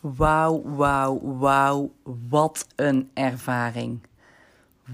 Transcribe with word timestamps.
Wauw, 0.00 0.62
wauw, 0.64 1.20
wauw. 1.38 1.92
Wat 2.28 2.66
een 2.76 3.10
ervaring. 3.14 4.00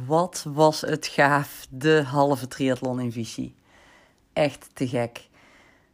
Wat 0.06 0.44
was 0.48 0.80
het 0.80 1.06
gaaf, 1.06 1.66
de 1.70 2.02
halve 2.06 2.48
triathlon 2.48 3.00
in 3.00 3.12
Vichy. 3.12 3.52
Echt 4.32 4.68
te 4.72 4.88
gek. 4.88 5.28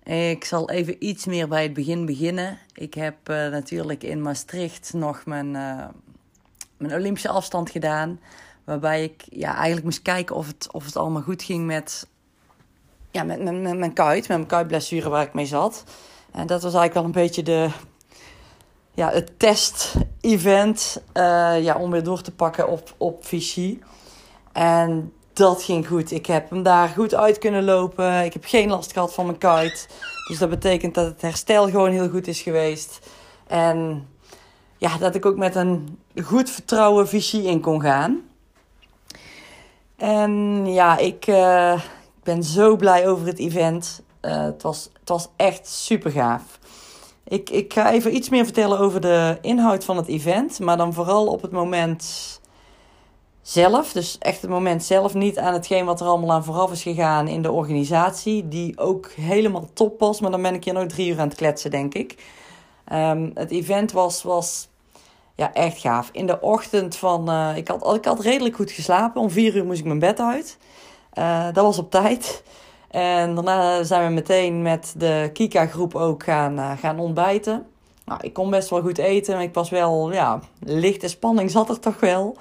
Ik 0.02 0.44
zal 0.44 0.71
even 0.71 1.04
iets 1.04 1.26
meer 1.26 1.48
bij 1.48 1.62
het 1.62 1.72
begin 1.72 2.06
beginnen. 2.06 2.58
Ik 2.74 2.94
heb 2.94 3.29
uh, 3.30 3.36
natuurlijk 3.48 4.02
in 4.02 4.23
Maastricht 4.23 4.93
nog 4.93 5.25
mijn, 5.25 5.46
uh, 5.46 5.86
mijn 6.77 6.95
Olympische 6.95 7.29
afstand 7.29 7.70
gedaan. 7.70 8.20
Waarbij 8.64 9.04
ik 9.04 9.25
ja, 9.30 9.54
eigenlijk 9.54 9.84
moest 9.84 10.02
kijken 10.02 10.36
of 10.36 10.46
het, 10.46 10.72
of 10.72 10.84
het 10.84 10.96
allemaal 10.96 11.22
goed 11.22 11.43
ging 11.43 11.66
met, 11.66 12.06
ja, 13.11 13.22
met, 13.22 13.43
met, 13.43 13.61
met 13.62 13.79
mijn 13.79 13.93
kuit. 13.93 14.29
Met 14.29 14.36
mijn 14.36 14.48
kuitblessure 14.48 15.09
waar 15.09 15.27
ik 15.27 15.34
mee 15.34 15.46
zat. 15.46 15.84
En 16.32 16.46
dat 16.46 16.62
was 16.62 16.75
eigenlijk 16.75 16.95
wel 16.95 17.04
een 17.04 17.27
beetje 17.27 17.43
de, 17.43 17.70
ja, 18.99 19.11
het 19.11 19.39
test-event 19.39 21.02
uh, 21.15 21.62
ja, 21.62 21.77
om 21.77 21.91
weer 21.91 22.02
door 22.02 22.20
te 22.20 22.33
pakken 22.33 22.69
op, 22.69 22.95
op 22.97 23.27
Vichy. 23.27 23.79
En 24.52 25.12
dat 25.33 25.62
ging 25.62 25.87
goed. 25.87 26.11
Ik 26.11 26.27
heb 26.27 26.51
hem 26.51 26.62
daar 26.62 26.89
goed 26.89 27.15
uit 27.15 27.39
kunnen 27.39 27.65
lopen. 27.65 28.25
Ik 28.25 28.33
heb 28.33 28.45
geen 28.45 28.69
last 28.69 28.92
gehad 28.92 29.15
van 29.15 29.27
mijn 29.27 29.39
kuit. 29.39 29.89
Dus 30.29 30.39
dat 30.39 30.48
betekent 30.48 30.95
dat 30.95 31.06
het 31.06 31.23
herstel 31.23 31.65
gewoon 31.65 31.91
heel 31.91 32.09
goed 32.09 32.27
is 32.27 32.41
geweest. 32.41 33.01
En 33.47 34.09
ja, 34.79 34.98
dat 34.98 35.15
ik 35.15 35.27
ook 35.27 35.37
met 35.37 35.55
een 35.55 35.98
goed 36.23 36.51
vertrouwen 36.51 37.09
Vichy 37.09 37.37
in 37.39 37.61
kon 37.61 37.80
gaan. 37.80 38.20
En 39.97 40.65
ja, 40.67 40.97
ik 40.97 41.27
uh, 41.27 41.80
ben 42.23 42.42
zo 42.42 42.77
blij 42.77 43.09
over 43.09 43.27
het 43.27 43.39
event. 43.39 44.03
Uh, 44.23 44.42
het, 44.42 44.62
was, 44.62 44.91
het 45.01 45.09
was 45.09 45.28
echt 45.37 45.69
super 45.69 46.11
gaaf. 46.11 46.59
Ik, 47.28 47.50
ik 47.50 47.73
ga 47.73 47.92
even 47.92 48.14
iets 48.14 48.28
meer 48.28 48.45
vertellen 48.45 48.78
over 48.78 49.00
de 49.00 49.38
inhoud 49.41 49.84
van 49.84 49.96
het 49.96 50.06
event. 50.06 50.60
Maar 50.60 50.77
dan 50.77 50.92
vooral 50.92 51.27
op 51.27 51.42
het 51.42 51.50
moment 51.50 52.41
zelf. 53.42 53.92
Dus 53.92 54.19
echt 54.19 54.41
het 54.41 54.50
moment 54.50 54.84
zelf. 54.84 55.14
Niet 55.14 55.38
aan 55.38 55.53
hetgeen 55.53 55.84
wat 55.84 56.00
er 56.00 56.06
allemaal 56.06 56.33
aan 56.33 56.44
vooraf 56.44 56.72
is 56.72 56.83
gegaan 56.83 57.28
in 57.28 57.42
de 57.42 57.53
organisatie. 57.53 58.48
Die 58.48 58.78
ook 58.78 59.11
helemaal 59.11 59.69
top 59.72 60.00
was. 60.00 60.20
Maar 60.20 60.30
dan 60.30 60.42
ben 60.42 60.55
ik 60.55 60.64
hier 60.64 60.75
nog 60.75 60.86
drie 60.86 61.11
uur 61.11 61.20
aan 61.20 61.28
het 61.28 61.36
kletsen, 61.36 61.70
denk 61.70 61.94
ik. 61.94 62.25
Um, 62.92 63.31
het 63.34 63.50
event 63.50 63.92
was, 63.92 64.22
was 64.22 64.69
ja, 65.34 65.53
echt 65.53 65.78
gaaf. 65.78 66.08
In 66.12 66.27
de 66.27 66.41
ochtend 66.41 66.97
van... 66.97 67.31
Uh, 67.31 67.56
ik, 67.56 67.69
had, 67.69 67.94
ik 67.94 68.05
had 68.05 68.20
redelijk 68.20 68.56
goed 68.56 68.70
geslapen. 68.70 69.20
Om 69.20 69.31
vier 69.31 69.56
uur 69.56 69.64
moest 69.64 69.78
ik 69.78 69.84
mijn 69.84 69.98
bed 69.98 70.20
uit. 70.20 70.58
Uh, 71.19 71.44
dat 71.44 71.64
was 71.64 71.78
op 71.78 71.91
tijd. 71.91 72.42
En 72.91 73.34
daarna 73.34 73.83
zijn 73.83 74.06
we 74.06 74.12
meteen 74.12 74.62
met 74.62 74.94
de 74.97 75.31
Kika-groep 75.33 75.94
ook 75.94 76.22
gaan, 76.22 76.58
uh, 76.58 76.70
gaan 76.78 76.98
ontbijten. 76.98 77.67
Nou, 78.05 78.20
ik 78.22 78.33
kon 78.33 78.50
best 78.50 78.70
wel 78.70 78.81
goed 78.81 78.98
eten, 78.98 79.34
maar 79.34 79.42
ik 79.42 79.55
was 79.55 79.70
wel, 79.70 80.12
ja, 80.12 80.41
lichte 80.58 81.09
spanning 81.09 81.50
zat 81.50 81.69
er 81.69 81.81
toch 81.81 82.00
wel. 82.00 82.36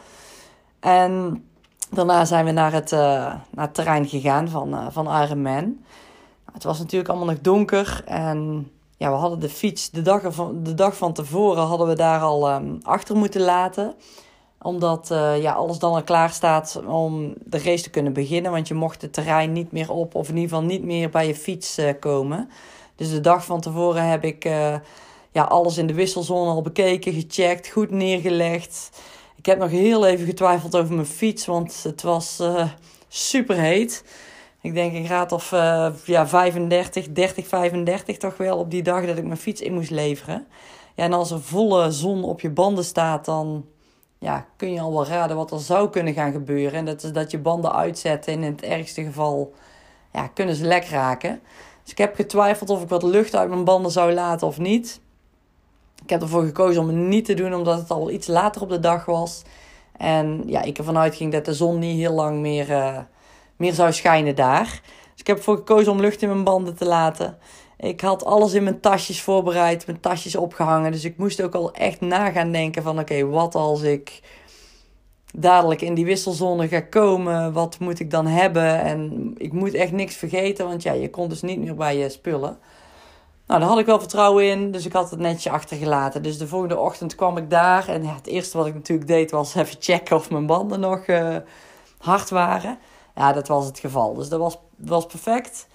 En 0.79 1.43
daarna 1.89 2.25
zijn 2.25 2.45
we 2.45 2.51
naar 2.51 2.71
het, 2.71 2.91
uh, 2.91 3.33
naar 3.51 3.71
terrein 3.71 4.07
gegaan 4.07 4.49
van, 4.49 4.73
uh, 4.73 4.87
van 4.89 5.21
Ironman. 5.21 5.77
Het 6.53 6.63
was 6.63 6.79
natuurlijk 6.79 7.09
allemaal 7.09 7.27
nog 7.27 7.41
donker 7.41 8.01
en 8.05 8.71
ja, 8.97 9.09
we 9.09 9.15
hadden 9.15 9.39
de 9.39 9.49
fiets 9.49 9.89
de 9.89 10.01
dag, 10.01 10.21
de 10.53 10.73
dag 10.73 10.97
van 10.97 11.13
tevoren 11.13 11.63
hadden 11.63 11.87
we 11.87 11.95
daar 11.95 12.21
al 12.21 12.53
um, 12.53 12.79
achter 12.83 13.15
moeten 13.15 13.41
laten 13.41 13.95
omdat 14.67 15.09
uh, 15.11 15.41
ja, 15.41 15.53
alles 15.53 15.79
dan 15.79 15.93
al 15.93 16.03
klaar 16.03 16.29
staat 16.29 16.81
om 16.87 17.33
de 17.43 17.57
race 17.57 17.83
te 17.83 17.89
kunnen 17.89 18.13
beginnen. 18.13 18.51
Want 18.51 18.67
je 18.67 18.73
mocht 18.73 19.01
het 19.01 19.13
terrein 19.13 19.51
niet 19.51 19.71
meer 19.71 19.91
op, 19.91 20.15
of 20.15 20.29
in 20.29 20.35
ieder 20.35 20.49
geval 20.49 20.65
niet 20.65 20.83
meer 20.83 21.09
bij 21.09 21.27
je 21.27 21.35
fiets 21.35 21.79
uh, 21.79 21.89
komen. 21.99 22.49
Dus 22.95 23.09
de 23.09 23.21
dag 23.21 23.45
van 23.45 23.61
tevoren 23.61 24.09
heb 24.09 24.23
ik 24.23 24.45
uh, 24.45 24.75
ja, 25.31 25.43
alles 25.43 25.77
in 25.77 25.87
de 25.87 25.93
wisselzone 25.93 26.49
al 26.49 26.61
bekeken, 26.61 27.13
gecheckt, 27.13 27.69
goed 27.69 27.91
neergelegd. 27.91 28.89
Ik 29.35 29.45
heb 29.45 29.57
nog 29.57 29.69
heel 29.69 30.05
even 30.05 30.25
getwijfeld 30.25 30.75
over 30.77 30.93
mijn 30.93 31.07
fiets, 31.07 31.45
want 31.45 31.83
het 31.83 32.01
was 32.01 32.41
super 33.07 33.55
heet. 33.55 34.03
Ik 34.61 34.73
denk 34.73 34.93
een 34.93 35.05
graad 35.05 35.31
of 35.31 35.49
ja, 36.05 36.27
35, 36.27 37.07
30, 37.11 37.47
35 37.47 38.17
toch 38.17 38.37
wel 38.37 38.57
op 38.57 38.71
die 38.71 38.83
dag 38.83 39.05
dat 39.05 39.17
ik 39.17 39.23
mijn 39.23 39.37
fiets 39.37 39.61
in 39.61 39.73
moest 39.73 39.89
leveren. 39.89 40.47
Ja, 40.95 41.03
en 41.03 41.13
als 41.13 41.31
er 41.31 41.41
volle 41.41 41.91
zon 41.91 42.23
op 42.23 42.41
je 42.41 42.49
banden 42.49 42.85
staat, 42.85 43.25
dan 43.25 43.65
ja, 44.19 44.45
kun 44.55 44.71
je 44.71 44.79
al 44.79 44.93
wel 44.93 45.05
raden 45.05 45.35
wat 45.35 45.51
er 45.51 45.59
zou 45.59 45.89
kunnen 45.89 46.13
gaan 46.13 46.31
gebeuren. 46.31 46.79
En 46.79 46.85
dat 46.85 47.03
is 47.03 47.11
dat 47.11 47.31
je 47.31 47.37
banden 47.37 47.73
uitzetten. 47.73 48.33
En 48.33 48.43
in 48.43 48.51
het 48.51 48.63
ergste 48.63 49.03
geval 49.03 49.53
ja, 50.13 50.27
kunnen 50.27 50.55
ze 50.55 50.65
lek 50.65 50.85
raken. 50.85 51.39
Dus 51.83 51.91
ik 51.91 51.97
heb 51.97 52.15
getwijfeld 52.15 52.69
of 52.69 52.81
ik 52.81 52.89
wat 52.89 53.03
lucht 53.03 53.35
uit 53.35 53.49
mijn 53.49 53.63
banden 53.63 53.91
zou 53.91 54.13
laten 54.13 54.47
of 54.47 54.57
niet. 54.57 54.99
Ik 56.03 56.09
heb 56.09 56.21
ervoor 56.21 56.43
gekozen 56.43 56.81
om 56.81 56.87
het 56.87 56.97
niet 56.97 57.25
te 57.25 57.33
doen, 57.33 57.53
omdat 57.53 57.79
het 57.79 57.89
al 57.89 58.11
iets 58.11 58.27
later 58.27 58.61
op 58.61 58.69
de 58.69 58.79
dag 58.79 59.05
was. 59.05 59.43
En 59.97 60.43
ja, 60.45 60.61
ik 60.61 60.77
ervan 60.77 60.97
uitging 60.97 61.31
dat 61.31 61.45
de 61.45 61.53
zon 61.53 61.79
niet 61.79 61.97
heel 61.97 62.13
lang 62.13 62.39
meer, 62.39 62.69
uh, 62.69 62.97
meer 63.55 63.73
zou 63.73 63.93
schijnen 63.93 64.35
daar. 64.35 64.81
Dus 65.11 65.19
ik 65.19 65.27
heb 65.27 65.37
ervoor 65.37 65.55
gekozen 65.55 65.91
om 65.91 65.99
lucht 65.99 66.21
in 66.21 66.29
mijn 66.29 66.43
banden 66.43 66.75
te 66.75 66.85
laten. 66.85 67.37
Ik 67.77 68.01
had 68.01 68.25
alles 68.25 68.53
in 68.53 68.63
mijn 68.63 68.79
tasjes 68.79 69.21
voorbereid, 69.21 69.85
mijn 69.85 69.99
tasjes 69.99 70.35
opgehangen. 70.35 70.91
Dus 70.91 71.05
ik 71.05 71.17
moest 71.17 71.41
ook 71.41 71.55
al 71.55 71.73
echt 71.73 72.01
na 72.01 72.31
gaan 72.31 72.51
denken 72.51 72.83
van 72.83 72.99
oké, 72.99 73.25
wat 73.25 73.55
als 73.55 73.81
ik 73.81 74.21
dadelijk 75.33 75.81
in 75.81 75.93
die 75.93 76.05
wisselzone 76.05 76.67
ga 76.67 76.81
komen? 76.81 77.53
Wat 77.53 77.79
moet 77.79 77.99
ik 77.99 78.11
dan 78.11 78.27
hebben? 78.27 78.81
En 78.81 79.31
ik 79.37 79.53
moet 79.53 79.73
echt 79.73 79.91
niks 79.91 80.15
vergeten, 80.15 80.67
want 80.67 80.83
ja, 80.83 80.93
je 80.93 81.09
kon 81.09 81.29
dus 81.29 81.41
niet 81.41 81.59
meer 81.59 81.75
bij 81.75 81.97
je 81.97 82.09
spullen. 82.09 82.57
Nou, 83.47 83.59
daar 83.59 83.69
had 83.69 83.79
ik 83.79 83.85
wel 83.85 83.99
vertrouwen 83.99 84.45
in, 84.45 84.71
dus 84.71 84.85
ik 84.85 84.93
had 84.93 85.09
het 85.09 85.19
netjes 85.19 85.53
achtergelaten. 85.53 86.23
Dus 86.23 86.37
de 86.37 86.47
volgende 86.47 86.77
ochtend 86.77 87.15
kwam 87.15 87.37
ik 87.37 87.49
daar 87.49 87.87
en 87.87 88.03
ja, 88.03 88.15
het 88.15 88.27
eerste 88.27 88.57
wat 88.57 88.67
ik 88.67 88.73
natuurlijk 88.73 89.07
deed 89.07 89.31
was 89.31 89.55
even 89.55 89.77
checken 89.79 90.15
of 90.15 90.29
mijn 90.29 90.45
banden 90.45 90.79
nog 90.79 91.07
uh, 91.07 91.35
hard 91.97 92.29
waren. 92.29 92.77
Ja, 93.15 93.33
dat 93.33 93.47
was 93.47 93.65
het 93.65 93.79
geval. 93.79 94.13
Dus 94.13 94.29
dat 94.29 94.39
was, 94.39 94.57
was 94.75 95.05
perfect 95.05 95.67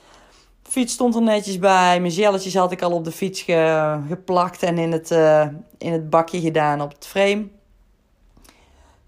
fiets 0.72 0.92
stond 0.92 1.14
er 1.14 1.22
netjes 1.22 1.58
bij. 1.58 2.00
Mijn 2.00 2.12
gelletjes 2.12 2.54
had 2.54 2.72
ik 2.72 2.82
al 2.82 2.92
op 2.92 3.04
de 3.04 3.12
fiets 3.12 3.40
ge, 3.40 3.98
geplakt 4.08 4.62
en 4.62 4.78
in 4.78 4.92
het, 4.92 5.10
uh, 5.10 5.46
in 5.78 5.92
het 5.92 6.10
bakje 6.10 6.40
gedaan 6.40 6.80
op 6.80 6.92
het 6.92 7.06
frame. 7.06 7.48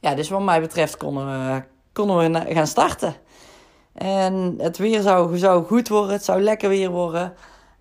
Ja, 0.00 0.14
dus 0.14 0.28
wat 0.28 0.42
mij 0.42 0.60
betreft 0.60 0.96
konden 0.96 1.26
we, 1.26 1.62
konden 1.92 2.32
we 2.32 2.54
gaan 2.54 2.66
starten. 2.66 3.14
En 3.92 4.54
het 4.58 4.78
weer 4.78 5.00
zou, 5.00 5.64
goed 5.64 5.88
worden, 5.88 6.12
het 6.12 6.24
zou 6.24 6.42
lekker 6.42 6.68
weer 6.68 6.90
worden. 6.90 7.34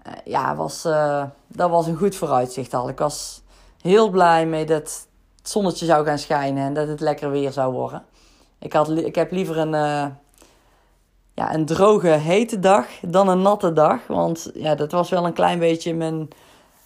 Uh, 0.08 0.14
ja, 0.26 0.56
was, 0.56 0.86
uh, 0.86 1.24
dat 1.48 1.70
was 1.70 1.88
een 1.88 1.98
goed 1.98 2.16
vooruitzicht 2.16 2.74
al. 2.74 2.90
Ik 2.90 2.98
was 2.98 3.42
heel 3.82 4.10
blij 4.10 4.46
mee 4.46 4.66
dat 4.66 5.08
het 5.36 5.50
zonnetje 5.50 5.86
zou 5.86 6.06
gaan 6.06 6.20
schijnen 6.20 6.64
en 6.64 6.74
dat 6.74 6.88
het 6.88 7.00
lekker 7.00 7.32
weer 7.32 7.52
zou 7.52 7.74
worden. 7.74 8.04
Ik, 8.60 8.74
had, 8.74 8.90
ik 8.90 9.16
heb 9.16 9.32
liever 9.32 9.58
een 9.58 10.16
ja, 11.34 11.54
een 11.54 11.66
droge, 11.66 12.08
hete 12.08 12.60
dag 12.60 12.86
dan 13.02 13.28
een 13.28 13.42
natte 13.42 13.74
dag. 13.74 14.08
Want 14.08 14.52
ja, 14.54 14.76
dat 14.76 14.92
was 14.92 15.10
wel 15.10 15.26
een 15.26 15.34
klein 15.34 15.60
beetje 15.60 15.94
mijn, 15.94 16.28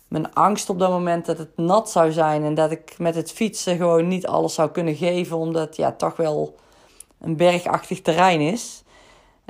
mijn 0.07 0.33
angst 0.33 0.69
op 0.69 0.79
dat 0.79 0.89
moment 0.89 1.25
dat 1.25 1.37
het 1.37 1.57
nat 1.57 1.89
zou 1.89 2.11
zijn. 2.11 2.43
En 2.43 2.53
dat 2.53 2.71
ik 2.71 2.95
met 2.97 3.15
het 3.15 3.31
fietsen 3.31 3.77
gewoon 3.77 4.07
niet 4.07 4.27
alles 4.27 4.53
zou 4.53 4.69
kunnen 4.69 4.95
geven. 4.95 5.37
Omdat 5.37 5.75
ja, 5.75 5.91
toch 5.91 6.15
wel 6.15 6.55
een 7.19 7.35
bergachtig 7.35 8.01
terrein 8.01 8.41
is. 8.41 8.83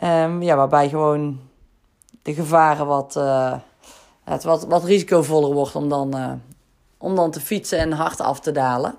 Um, 0.03 0.41
ja, 0.41 0.55
waarbij 0.55 0.89
gewoon 0.89 1.39
de 2.21 2.33
gevaren 2.33 2.85
wat, 2.85 3.15
uh, 3.17 3.53
het 4.23 4.43
wat, 4.43 4.65
wat 4.65 4.83
risicovoller 4.83 5.53
wordt 5.53 5.75
om 5.75 5.89
dan, 5.89 6.17
uh, 6.17 6.31
om 6.97 7.15
dan 7.15 7.31
te 7.31 7.39
fietsen 7.39 7.79
en 7.79 7.91
hard 7.91 8.21
af 8.21 8.39
te 8.39 8.51
dalen. 8.51 8.95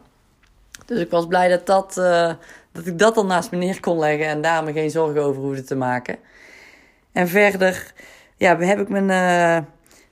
Dus 0.86 0.98
ik 0.98 1.10
was 1.10 1.26
blij 1.26 1.48
dat, 1.48 1.66
dat, 1.66 1.96
uh, 1.96 2.32
dat 2.72 2.86
ik 2.86 2.98
dat 2.98 3.16
al 3.16 3.26
naast 3.26 3.50
me 3.50 3.56
neer 3.56 3.80
kon 3.80 3.98
leggen 3.98 4.26
en 4.26 4.40
daar 4.40 4.64
me 4.64 4.72
geen 4.72 4.90
zorgen 4.90 5.22
over 5.22 5.42
hoefde 5.42 5.62
te 5.62 5.76
maken. 5.76 6.16
En 7.12 7.28
verder 7.28 7.92
ja, 8.36 8.58
heb 8.58 8.80
ik 8.80 8.88
mijn, 8.88 9.08
uh, 9.08 9.66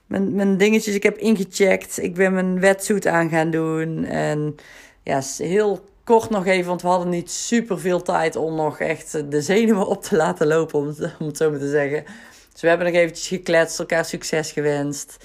mijn, 0.05 0.35
mijn 0.35 0.57
dingetjes, 0.57 0.95
ik 0.95 1.03
heb 1.03 1.17
ingecheckt. 1.17 2.03
Ik 2.03 2.13
ben 2.13 2.33
mijn 2.33 2.59
wetsuit 2.59 3.07
aan 3.07 3.29
gaan 3.29 3.51
doen. 3.51 4.05
En 4.05 4.55
ja, 5.03 5.21
heel 5.37 5.85
kort 6.03 6.29
nog 6.29 6.45
even, 6.45 6.67
want 6.67 6.81
we 6.81 6.87
hadden 6.87 7.09
niet 7.09 7.31
super 7.31 7.79
veel 7.79 8.01
tijd 8.01 8.35
om 8.35 8.55
nog 8.55 8.79
echt 8.79 9.31
de 9.31 9.41
zenuwen 9.41 9.87
op 9.87 10.03
te 10.03 10.15
laten 10.15 10.47
lopen, 10.47 10.79
om 10.79 10.87
het, 10.87 11.15
om 11.19 11.35
zo 11.35 11.49
maar 11.49 11.59
te 11.59 11.69
zeggen. 11.69 12.03
Dus 12.51 12.61
we 12.61 12.67
hebben 12.67 12.87
nog 12.87 12.95
eventjes 12.95 13.27
gekletst, 13.27 13.79
elkaar 13.79 14.05
succes 14.05 14.51
gewenst. 14.51 15.17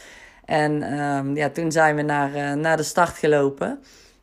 En 0.45 1.01
um, 1.01 1.37
ja, 1.37 1.51
toen 1.51 1.73
zijn 1.73 1.97
we 1.97 2.03
naar, 2.03 2.35
uh, 2.35 2.53
naar 2.53 2.77
de 2.77 2.83
start 2.83 3.19
gelopen. 3.19 3.83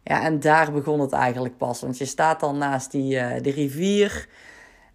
Ja, 0.09 0.21
en 0.21 0.39
daar 0.39 0.71
begon 0.71 0.99
het 0.99 1.11
eigenlijk 1.11 1.57
pas. 1.57 1.81
Want 1.81 1.97
je 1.97 2.05
staat 2.05 2.39
dan 2.39 2.57
naast 2.57 2.91
die, 2.91 3.15
uh, 3.15 3.31
de 3.41 3.51
rivier. 3.51 4.27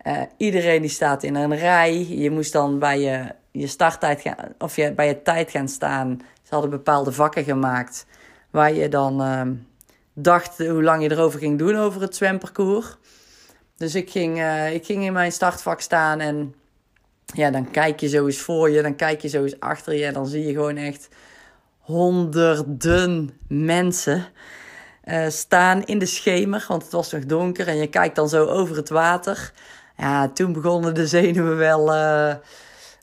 Uh, 0.07 0.23
iedereen 0.37 0.81
die 0.81 0.91
staat 0.91 1.23
in 1.23 1.35
een 1.35 1.57
rij. 1.57 2.07
Je 2.07 2.31
moest 2.31 2.53
dan 2.53 2.79
bij 2.79 3.01
je, 3.01 3.35
je 3.51 3.67
starttijd 3.67 4.21
gaan, 4.21 4.37
of 4.59 4.77
je, 4.77 4.93
bij 4.93 5.07
je 5.07 5.23
tijd 5.23 5.51
gaan 5.51 5.69
staan. 5.69 6.21
Ze 6.43 6.49
hadden 6.51 6.71
bepaalde 6.71 7.13
vakken 7.13 7.45
gemaakt. 7.45 8.07
Waar 8.51 8.73
je 8.73 8.89
dan 8.89 9.23
uh, 9.23 9.43
dacht 10.13 10.59
hoe 10.59 10.83
lang 10.83 11.03
je 11.03 11.11
erover 11.11 11.39
ging 11.39 11.59
doen 11.59 11.77
over 11.77 12.01
het 12.01 12.17
zwemparcours. 12.17 12.97
Dus 13.77 13.95
ik 13.95 14.11
ging, 14.11 14.39
uh, 14.39 14.75
ik 14.75 14.85
ging 14.85 15.05
in 15.05 15.13
mijn 15.13 15.33
startvak 15.33 15.81
staan 15.81 16.21
en 16.21 16.55
ja, 17.25 17.51
dan 17.51 17.71
kijk 17.71 18.01
je 18.01 18.09
zo 18.09 18.27
eens 18.27 18.41
voor 18.41 18.71
je, 18.71 18.83
dan 18.83 18.97
kijk 18.97 19.21
je 19.21 19.29
zo 19.29 19.43
eens 19.43 19.61
achter 19.61 19.95
je 19.95 20.05
en 20.05 20.15
dan 20.15 20.27
zie 20.27 20.47
je 20.47 20.53
gewoon 20.53 20.77
echt 20.77 21.09
honderden 21.79 23.39
mensen 23.49 24.27
uh, 25.05 25.29
staan 25.29 25.85
in 25.85 25.99
de 25.99 26.07
schemer, 26.07 26.65
want 26.69 26.83
het 26.83 26.93
was 26.93 27.13
nog 27.13 27.25
donker 27.25 27.69
en 27.69 27.77
je 27.77 27.87
kijkt 27.87 28.17
dan 28.17 28.29
zo 28.29 28.47
over 28.47 28.77
het 28.77 28.89
water. 28.89 29.53
Ja, 29.97 30.29
toen 30.29 30.53
begonnen 30.53 30.95
de 30.95 31.07
zenuwen 31.07 31.57
wel, 31.57 31.95
uh, 31.95 32.35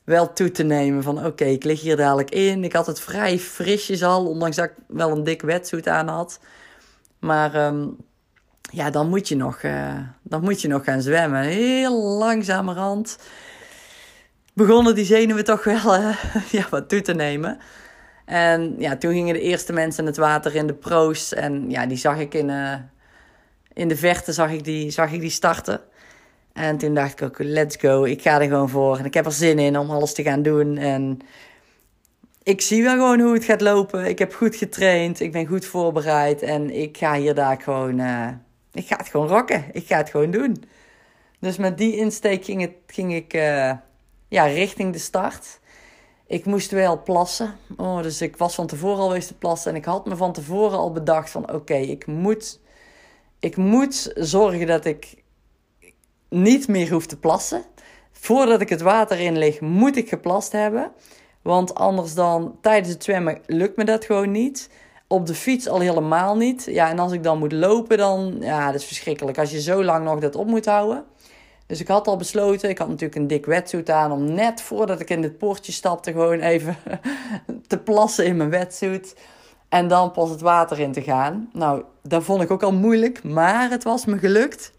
wel 0.03 0.33
toe 0.33 0.51
te 0.51 0.63
nemen. 0.63 1.03
Van 1.03 1.25
oké, 1.25 1.45
ik 1.45 1.63
lig 1.63 1.81
hier 1.81 1.98
dadelijk 1.98 2.31
in. 2.31 2.63
Ik 2.63 2.74
had 2.74 2.88
het 2.88 3.00
vrij 3.00 3.39
frisjes 3.39 4.03
al, 4.03 4.27
ondanks 4.27 4.56
dat 4.56 4.65
ik 4.65 4.74
wel 4.88 5.12
een 5.12 5.24
dik 5.24 5.42
wetsuit 5.42 5.88
aan 5.88 6.07
had. 6.07 6.39
Maar 7.19 7.65
um, 7.65 7.98
ja, 8.62 8.89
dan 8.89 9.09
moet, 9.09 9.27
je 9.27 9.36
nog, 9.36 9.62
uh, 9.62 10.00
dan 10.21 10.42
moet 10.44 10.62
je 10.62 10.68
nog 10.68 10.83
gaan 10.83 11.01
zwemmen. 11.01 11.42
Heel 11.42 12.01
langzamerhand 12.01 13.18
begonnen 14.53 14.95
die 14.95 15.06
zenuwen 15.06 15.44
toch 15.44 15.63
wel 15.63 15.95
ja, 16.57 16.68
wat 16.69 16.89
toe 16.89 17.01
te 17.01 17.13
nemen. 17.13 17.59
En 18.31 18.75
ja, 18.77 18.97
toen 18.97 19.13
gingen 19.13 19.33
de 19.33 19.41
eerste 19.41 19.73
mensen 19.73 20.05
het 20.05 20.17
water 20.17 20.55
in 20.55 20.67
de 20.67 20.73
pro's. 20.73 21.33
En 21.33 21.69
ja, 21.69 21.85
die 21.85 21.97
zag 21.97 22.19
ik 22.19 22.33
in, 22.33 22.49
uh, 22.49 22.73
in 23.73 23.87
de 23.87 23.95
verte 23.95 24.33
zag 24.33 24.51
ik, 24.51 24.63
die, 24.63 24.91
zag 24.91 25.11
ik 25.11 25.19
die 25.19 25.29
starten. 25.29 25.81
En 26.53 26.77
toen 26.77 26.93
dacht 26.93 27.11
ik 27.11 27.21
ook, 27.21 27.37
let's 27.39 27.75
go. 27.75 28.03
Ik 28.03 28.21
ga 28.21 28.41
er 28.41 28.47
gewoon 28.47 28.69
voor. 28.69 28.97
En 28.97 29.05
ik 29.05 29.13
heb 29.13 29.25
er 29.25 29.31
zin 29.31 29.59
in 29.59 29.77
om 29.77 29.89
alles 29.89 30.13
te 30.13 30.23
gaan 30.23 30.41
doen. 30.41 30.77
En 30.77 31.19
ik 32.43 32.61
zie 32.61 32.83
wel 32.83 32.93
gewoon 32.93 33.19
hoe 33.19 33.33
het 33.33 33.43
gaat 33.43 33.61
lopen. 33.61 34.05
Ik 34.05 34.19
heb 34.19 34.33
goed 34.33 34.55
getraind. 34.55 35.19
Ik 35.19 35.31
ben 35.31 35.45
goed 35.45 35.65
voorbereid. 35.65 36.41
En 36.41 36.69
ik 36.69 36.97
ga 36.97 37.15
hier 37.15 37.35
daar 37.35 37.61
gewoon... 37.61 37.99
Uh, 37.99 38.27
ik 38.73 38.87
ga 38.87 38.97
het 38.97 39.07
gewoon 39.07 39.27
rocken. 39.27 39.63
Ik 39.71 39.87
ga 39.87 39.97
het 39.97 40.09
gewoon 40.09 40.31
doen. 40.31 40.63
Dus 41.39 41.57
met 41.57 41.77
die 41.77 41.95
insteek 41.95 42.45
ging, 42.45 42.61
het, 42.61 42.73
ging 42.87 43.13
ik 43.15 43.33
uh, 43.33 43.71
ja, 44.27 44.45
richting 44.45 44.93
de 44.93 44.99
start. 44.99 45.59
Ik 46.31 46.45
moest 46.45 46.71
wel 46.71 47.03
plassen. 47.03 47.55
Oh, 47.77 48.01
dus 48.01 48.21
ik 48.21 48.37
was 48.37 48.55
van 48.55 48.67
tevoren 48.67 48.99
al 48.99 49.07
geweest 49.07 49.27
te 49.27 49.37
plassen. 49.37 49.71
En 49.71 49.77
ik 49.77 49.85
had 49.85 50.05
me 50.05 50.15
van 50.15 50.33
tevoren 50.33 50.77
al 50.77 50.91
bedacht 50.91 51.29
van... 51.29 51.53
Oké, 51.53 51.75
ik, 51.75 52.05
moet, 52.05 52.59
ik 53.39 53.57
moet 53.57 54.11
zorgen 54.15 54.67
dat 54.67 54.85
ik 54.85 55.23
niet 56.29 56.67
meer 56.67 56.91
hoef 56.91 57.05
te 57.05 57.17
plassen. 57.17 57.63
Voordat 58.11 58.61
ik 58.61 58.69
het 58.69 58.81
water 58.81 59.19
in 59.19 59.37
lig, 59.37 59.59
moet 59.59 59.97
ik 59.97 60.09
geplast 60.09 60.51
hebben. 60.51 60.91
Want 61.41 61.75
anders 61.75 62.13
dan 62.13 62.57
tijdens 62.61 62.93
het 62.93 63.03
zwemmen 63.03 63.41
lukt 63.45 63.77
me 63.77 63.83
dat 63.83 64.05
gewoon 64.05 64.31
niet. 64.31 64.69
Op 65.07 65.25
de 65.25 65.35
fiets 65.35 65.67
al 65.67 65.79
helemaal 65.79 66.35
niet. 66.35 66.65
Ja, 66.65 66.89
en 66.89 66.99
als 66.99 67.11
ik 67.11 67.23
dan 67.23 67.39
moet 67.39 67.51
lopen, 67.51 67.97
dan... 67.97 68.37
Ja, 68.39 68.71
dat 68.71 68.81
is 68.81 68.87
verschrikkelijk. 68.87 69.37
Als 69.37 69.51
je 69.51 69.61
zo 69.61 69.83
lang 69.83 70.05
nog 70.05 70.19
dat 70.19 70.35
op 70.35 70.47
moet 70.47 70.65
houden... 70.65 71.05
Dus 71.71 71.79
ik 71.79 71.88
had 71.88 72.07
al 72.07 72.18
besloten, 72.18 72.69
ik 72.69 72.77
had 72.77 72.88
natuurlijk 72.88 73.15
een 73.15 73.27
dik 73.27 73.45
wetsuit 73.45 73.89
aan 73.89 74.12
om 74.12 74.33
net 74.33 74.62
voordat 74.62 75.00
ik 75.00 75.09
in 75.09 75.23
het 75.23 75.38
poortje 75.38 75.71
stapte 75.71 76.12
gewoon 76.12 76.39
even 76.39 76.77
te 77.68 77.77
plassen 77.77 78.25
in 78.25 78.38
mijn 78.38 78.50
wetsuit. 78.50 79.15
En 79.69 79.88
dan 79.88 80.12
pas 80.12 80.29
het 80.29 80.41
water 80.41 80.79
in 80.79 80.91
te 80.91 81.01
gaan. 81.01 81.50
Nou, 81.53 81.83
dat 82.03 82.23
vond 82.23 82.41
ik 82.41 82.51
ook 82.51 82.63
al 82.63 82.73
moeilijk, 82.73 83.23
maar 83.23 83.69
het 83.69 83.83
was 83.83 84.06
me 84.06 84.18
gelukt. 84.18 84.71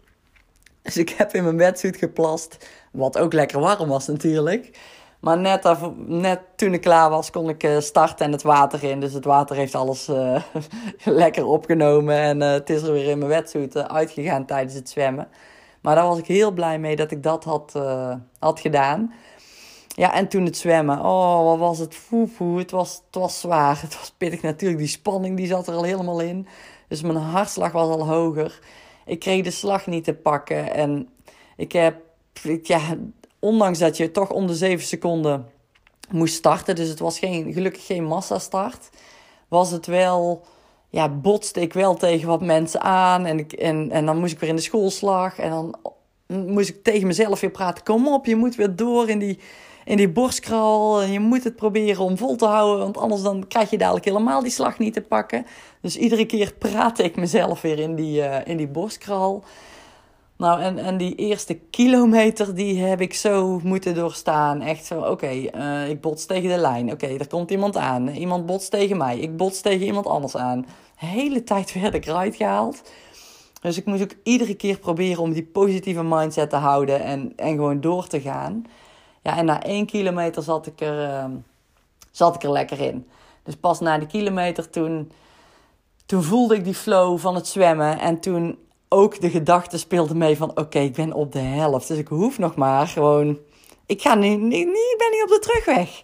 Dus 0.81 0.97
ik 0.97 1.09
heb 1.09 1.33
in 1.33 1.43
mijn 1.43 1.57
wetsuit 1.57 1.97
geplast, 1.97 2.69
wat 2.91 3.17
ook 3.17 3.33
lekker 3.33 3.59
warm 3.59 3.89
was 3.89 4.07
natuurlijk. 4.07 4.79
Maar 5.19 5.37
net, 5.37 5.77
net 6.05 6.39
toen 6.55 6.73
ik 6.73 6.81
klaar 6.81 7.09
was, 7.09 7.31
kon 7.31 7.49
ik 7.49 7.63
eh, 7.63 7.79
starten 7.79 8.25
en 8.25 8.31
het 8.31 8.43
water 8.43 8.83
in. 8.83 8.99
Dus 8.99 9.13
het 9.13 9.25
water 9.25 9.55
heeft 9.55 9.75
alles 9.75 10.09
uh, 10.09 10.43
lekker 11.03 11.45
opgenomen. 11.45 12.15
En 12.15 12.41
uh, 12.41 12.51
het 12.51 12.69
is 12.69 12.81
er 12.81 12.91
weer 12.91 13.09
in 13.09 13.17
mijn 13.17 13.29
wetsuit 13.29 13.87
uitgegaan 13.87 14.45
tijdens 14.45 14.73
het 14.73 14.89
zwemmen. 14.89 15.27
Maar 15.83 15.95
daar 15.95 16.07
was 16.07 16.17
ik 16.17 16.25
heel 16.25 16.51
blij 16.51 16.79
mee 16.79 16.95
dat 16.95 17.11
ik 17.11 17.23
dat 17.23 17.43
had, 17.43 17.73
uh, 17.77 18.15
had 18.39 18.59
gedaan. 18.59 19.13
Ja, 19.87 20.13
en 20.13 20.27
toen 20.27 20.45
het 20.45 20.57
zwemmen. 20.57 20.99
Oh, 20.99 21.45
wat 21.45 21.57
was 21.57 21.79
het 21.79 21.95
foe, 21.95 22.57
Het 22.57 22.71
was, 22.71 23.01
het 23.05 23.15
was 23.15 23.39
zwaar. 23.39 23.81
Het 23.81 23.99
was 23.99 24.13
pittig 24.17 24.41
natuurlijk. 24.41 24.79
Die 24.79 24.89
spanning 24.89 25.37
die 25.37 25.47
zat 25.47 25.67
er 25.67 25.73
al 25.73 25.83
helemaal 25.83 26.19
in. 26.19 26.47
Dus 26.87 27.01
mijn 27.01 27.17
hartslag 27.17 27.71
was 27.71 27.89
al 27.89 28.07
hoger. 28.07 28.59
Ik 29.05 29.19
kreeg 29.19 29.43
de 29.43 29.51
slag 29.51 29.87
niet 29.87 30.03
te 30.03 30.13
pakken. 30.13 30.73
En 30.73 31.09
ik 31.57 31.71
heb, 31.71 31.95
ja, 32.63 32.79
ondanks 33.39 33.79
dat 33.79 33.97
je 33.97 34.11
toch 34.11 34.29
om 34.29 34.47
de 34.47 34.55
7 34.55 34.85
seconden 34.85 35.49
moest 36.09 36.35
starten. 36.35 36.75
Dus 36.75 36.89
het 36.89 36.99
was 36.99 37.19
geen, 37.19 37.53
gelukkig 37.53 37.85
geen 37.85 38.03
massastart. 38.03 38.89
Was 39.47 39.71
het 39.71 39.85
wel 39.85 40.45
ja, 40.93 41.09
botste 41.09 41.61
ik 41.61 41.73
wel 41.73 41.95
tegen 41.95 42.27
wat 42.27 42.41
mensen 42.41 42.81
aan. 42.81 43.25
En, 43.25 43.39
ik, 43.39 43.53
en, 43.53 43.91
en 43.91 44.05
dan 44.05 44.17
moest 44.17 44.33
ik 44.33 44.39
weer 44.39 44.49
in 44.49 44.55
de 44.55 44.61
schoolslag. 44.61 45.39
En 45.39 45.49
dan 45.49 45.75
moest 46.27 46.69
ik 46.69 46.83
tegen 46.83 47.07
mezelf 47.07 47.39
weer 47.39 47.51
praten. 47.51 47.83
Kom 47.83 48.07
op, 48.07 48.25
je 48.25 48.35
moet 48.35 48.55
weer 48.55 48.75
door 48.75 49.09
in 49.09 49.19
die, 49.19 49.39
in 49.85 49.97
die 49.97 50.09
borstkraal. 50.09 51.01
En 51.01 51.11
je 51.11 51.19
moet 51.19 51.43
het 51.43 51.55
proberen 51.55 52.03
om 52.03 52.17
vol 52.17 52.35
te 52.35 52.45
houden. 52.45 52.83
Want 52.83 52.97
anders 52.97 53.21
dan 53.21 53.47
krijg 53.47 53.69
je 53.69 53.77
dadelijk 53.77 54.05
helemaal 54.05 54.41
die 54.41 54.51
slag 54.51 54.79
niet 54.79 54.93
te 54.93 55.01
pakken. 55.01 55.45
Dus 55.81 55.97
iedere 55.97 56.25
keer 56.25 56.53
praatte 56.53 57.03
ik 57.03 57.15
mezelf 57.15 57.61
weer 57.61 57.79
in 57.79 57.95
die, 57.95 58.19
uh, 58.19 58.37
in 58.45 58.57
die 58.57 58.67
borstkraal. 58.67 59.43
Nou, 60.43 60.61
en, 60.61 60.77
en 60.77 60.97
die 60.97 61.15
eerste 61.15 61.53
kilometer, 61.53 62.55
die 62.55 62.83
heb 62.83 63.01
ik 63.01 63.13
zo 63.13 63.59
moeten 63.63 63.95
doorstaan. 63.95 64.61
Echt 64.61 64.85
zo, 64.85 65.01
oké, 65.01 65.31
uh, 65.31 65.89
ik 65.89 66.01
bots 66.01 66.25
tegen 66.25 66.49
de 66.49 66.57
lijn. 66.57 66.91
Oké, 66.91 67.07
er 67.07 67.27
komt 67.27 67.51
iemand 67.51 67.77
aan. 67.77 68.07
Iemand 68.07 68.45
botst 68.45 68.71
tegen 68.71 68.97
mij. 68.97 69.19
Ik 69.19 69.37
bots 69.37 69.61
tegen 69.61 69.85
iemand 69.85 70.05
anders 70.05 70.35
aan 70.35 70.65
hele 71.05 71.43
tijd 71.43 71.73
werd 71.81 71.93
ik 71.93 72.05
eruit 72.05 72.35
gehaald. 72.35 72.81
Dus 73.61 73.77
ik 73.77 73.85
moest 73.85 74.03
ook 74.03 74.15
iedere 74.23 74.55
keer 74.55 74.79
proberen 74.79 75.21
om 75.21 75.33
die 75.33 75.43
positieve 75.43 76.03
mindset 76.03 76.49
te 76.49 76.55
houden 76.55 77.03
en, 77.03 77.33
en 77.35 77.55
gewoon 77.55 77.81
door 77.81 78.07
te 78.07 78.21
gaan. 78.21 78.65
Ja, 79.21 79.37
en 79.37 79.45
na 79.45 79.63
één 79.63 79.85
kilometer 79.85 80.43
zat 80.43 80.67
ik 80.67 80.81
er, 80.81 81.09
uh, 81.09 81.25
zat 82.11 82.35
ik 82.35 82.43
er 82.43 82.51
lekker 82.51 82.79
in. 82.79 83.07
Dus 83.43 83.55
pas 83.55 83.79
na 83.79 83.97
die 83.97 84.07
kilometer 84.07 84.69
toen, 84.69 85.11
toen 86.05 86.23
voelde 86.23 86.55
ik 86.55 86.63
die 86.63 86.73
flow 86.73 87.19
van 87.19 87.35
het 87.35 87.47
zwemmen. 87.47 87.99
En 87.99 88.19
toen 88.19 88.57
ook 88.93 89.21
de 89.21 89.29
gedachte 89.29 89.77
speelde 89.77 90.15
mee 90.15 90.37
van 90.37 90.57
oké, 90.57 90.79
ik 90.79 90.93
ben 90.93 91.13
op 91.13 91.31
de 91.31 91.39
helft. 91.39 91.87
Dus 91.87 91.97
ik 91.97 92.07
hoef 92.07 92.37
nog 92.37 92.55
maar 92.55 92.87
gewoon... 92.87 93.37
Ik, 93.85 94.01
ga 94.01 94.15
nu, 94.15 94.27
niet, 94.27 94.67
ik 94.67 94.95
ben 94.97 95.11
niet 95.11 95.23
op 95.23 95.29
de 95.29 95.39
terugweg. 95.41 96.03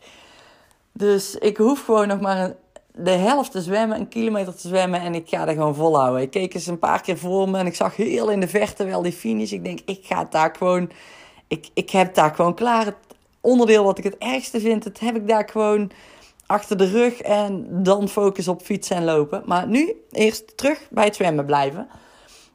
Dus 0.91 1.35
ik 1.35 1.57
hoef 1.57 1.85
gewoon 1.85 2.07
nog 2.07 2.19
maar 2.19 2.55
de 2.93 3.11
helft 3.11 3.51
te 3.51 3.61
zwemmen, 3.61 3.99
een 3.99 4.07
kilometer 4.07 4.55
te 4.55 4.67
zwemmen 4.67 5.01
en 5.01 5.15
ik 5.15 5.29
ga 5.29 5.47
er 5.47 5.53
gewoon 5.53 5.75
volhouden. 5.75 6.21
Ik 6.21 6.31
keek 6.31 6.53
eens 6.53 6.67
een 6.67 6.79
paar 6.79 7.01
keer 7.01 7.17
voor 7.17 7.49
me 7.49 7.57
en 7.57 7.65
ik 7.65 7.75
zag 7.75 7.95
heel 7.95 8.29
in 8.29 8.39
de 8.39 8.47
verte 8.47 8.85
wel 8.85 9.01
die 9.01 9.11
finish. 9.11 9.51
Ik 9.51 9.63
denk, 9.63 9.79
ik 9.85 10.05
ga 10.05 10.27
daar 10.29 10.55
gewoon, 10.57 10.91
ik, 11.47 11.67
ik 11.73 11.89
heb 11.89 12.13
daar 12.13 12.35
gewoon 12.35 12.55
klaar. 12.55 12.85
Het 12.85 12.95
onderdeel 13.41 13.83
wat 13.83 13.97
ik 13.97 14.03
het 14.03 14.17
ergste 14.17 14.59
vind, 14.59 14.83
dat 14.83 14.99
heb 14.99 15.15
ik 15.15 15.27
daar 15.27 15.49
gewoon 15.51 15.91
achter 16.45 16.77
de 16.77 16.89
rug 16.89 17.21
en 17.21 17.67
dan 17.83 18.09
focus 18.09 18.47
op 18.47 18.61
fietsen 18.61 18.95
en 18.95 19.03
lopen. 19.03 19.43
Maar 19.45 19.67
nu 19.67 19.95
eerst 20.11 20.57
terug 20.57 20.87
bij 20.89 21.05
het 21.05 21.15
zwemmen 21.15 21.45
blijven 21.45 21.87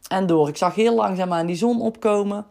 en 0.09 0.27
door. 0.27 0.49
Ik 0.49 0.57
zag 0.57 0.75
heel 0.75 0.95
langzaam 0.95 1.33
aan 1.33 1.47
die 1.47 1.57
zon 1.57 1.81
opkomen. 1.81 2.47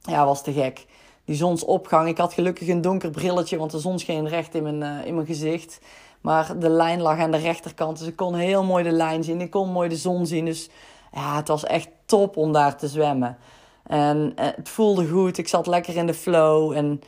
Ja, 0.00 0.24
was 0.24 0.42
te 0.42 0.52
gek. 0.52 0.86
Die 1.24 1.36
zonsopgang. 1.36 2.08
Ik 2.08 2.18
had 2.18 2.32
gelukkig 2.32 2.68
een 2.68 2.80
donker 2.80 3.10
brilletje, 3.10 3.58
want 3.58 3.70
de 3.70 3.78
zon 3.78 3.98
scheen 3.98 4.28
recht 4.28 4.54
in 4.54 4.62
mijn, 4.62 4.80
uh, 4.80 5.06
in 5.06 5.14
mijn 5.14 5.26
gezicht. 5.26 5.80
Maar 6.20 6.58
de 6.58 6.68
lijn 6.68 7.00
lag 7.00 7.18
aan 7.18 7.30
de 7.30 7.36
rechterkant. 7.36 7.98
Dus 7.98 8.08
ik 8.08 8.16
kon 8.16 8.34
heel 8.34 8.64
mooi 8.64 8.84
de 8.84 8.90
lijn 8.90 9.24
zien. 9.24 9.40
Ik 9.40 9.50
kon 9.50 9.70
mooi 9.70 9.88
de 9.88 9.96
zon 9.96 10.26
zien. 10.26 10.44
Dus 10.44 10.70
ja, 11.12 11.36
het 11.36 11.48
was 11.48 11.64
echt 11.64 11.88
top 12.04 12.36
om 12.36 12.52
daar 12.52 12.76
te 12.76 12.88
zwemmen. 12.88 13.38
En 13.86 14.32
eh, 14.36 14.46
het 14.56 14.68
voelde 14.68 15.08
goed. 15.08 15.38
Ik 15.38 15.48
zat 15.48 15.66
lekker 15.66 15.96
in 15.96 16.06
de 16.06 16.14
flow. 16.14 16.72
En 16.72 17.00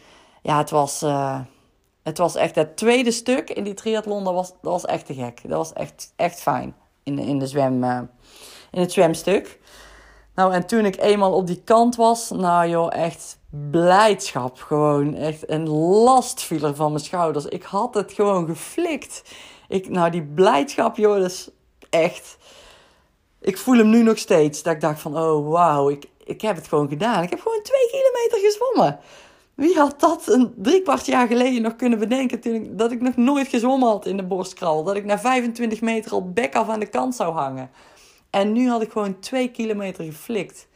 ja, 0.42 0.58
het 0.58 0.70
was, 0.70 1.02
uh, 1.02 1.40
het 2.02 2.18
was 2.18 2.34
echt 2.34 2.54
het 2.54 2.76
tweede 2.76 3.10
stuk 3.10 3.50
in 3.50 3.64
die 3.64 3.74
triathlon. 3.74 4.24
Dat 4.24 4.34
was, 4.34 4.48
dat 4.48 4.72
was 4.72 4.84
echt 4.84 5.06
te 5.06 5.14
gek. 5.14 5.40
Dat 5.42 5.58
was 5.58 5.72
echt, 5.72 6.12
echt 6.16 6.40
fijn 6.40 6.74
in, 7.02 7.18
in, 7.18 7.38
de 7.38 7.46
zwem, 7.46 8.08
in 8.70 8.80
het 8.80 8.92
zwemstuk. 8.92 9.58
Nou, 10.34 10.52
en 10.52 10.66
toen 10.66 10.84
ik 10.84 11.00
eenmaal 11.00 11.32
op 11.32 11.46
die 11.46 11.62
kant 11.64 11.96
was, 11.96 12.30
nou 12.30 12.68
joh, 12.68 12.94
echt 12.94 13.38
blijdschap. 13.70 14.60
Gewoon 14.60 15.14
echt 15.14 15.50
een 15.50 15.68
last 15.68 16.42
viel 16.42 16.62
er 16.62 16.74
van 16.74 16.92
mijn 16.92 17.04
schouders. 17.04 17.44
Ik 17.44 17.62
had 17.62 17.94
het 17.94 18.12
gewoon 18.12 18.46
geflikt. 18.46 19.22
Ik, 19.68 19.88
nou, 19.88 20.10
die 20.10 20.22
blijdschap, 20.22 20.96
joh, 20.96 21.20
dat 21.20 21.30
is 21.30 21.50
echt. 21.90 22.36
Ik 23.40 23.58
voel 23.58 23.76
hem 23.76 23.90
nu 23.90 24.02
nog 24.02 24.18
steeds. 24.18 24.62
Dat 24.62 24.74
ik 24.74 24.80
dacht 24.80 25.00
van, 25.00 25.18
oh 25.18 25.50
wauw, 25.50 25.90
ik, 25.90 26.04
ik 26.24 26.40
heb 26.40 26.56
het 26.56 26.68
gewoon 26.68 26.88
gedaan. 26.88 27.22
Ik 27.22 27.30
heb 27.30 27.40
gewoon 27.40 27.62
twee 27.62 27.88
kilometer 27.90 28.38
gezwommen. 28.38 28.98
Wie 29.54 29.78
had 29.78 30.00
dat 30.00 30.26
een 30.26 30.54
drie 30.56 30.82
kwart 30.82 31.06
jaar 31.06 31.26
geleden 31.26 31.62
nog 31.62 31.76
kunnen 31.76 31.98
bedenken 31.98 32.40
toen 32.40 32.54
ik, 32.54 32.78
dat 32.78 32.92
ik 32.92 33.00
nog 33.00 33.16
nooit 33.16 33.48
gezwommen 33.48 33.88
had 33.88 34.06
in 34.06 34.16
de 34.16 34.26
borstkral? 34.26 34.84
Dat 34.84 34.96
ik 34.96 35.04
na 35.04 35.18
25 35.18 35.80
meter 35.80 36.12
al 36.12 36.30
bek 36.32 36.54
af 36.54 36.68
aan 36.68 36.80
de 36.80 36.86
kant 36.86 37.14
zou 37.14 37.34
hangen. 37.34 37.70
En 38.30 38.52
nu 38.52 38.68
had 38.68 38.82
ik 38.82 38.92
gewoon 38.92 39.18
twee 39.18 39.50
kilometer 39.50 40.04
geflikt. 40.04 40.66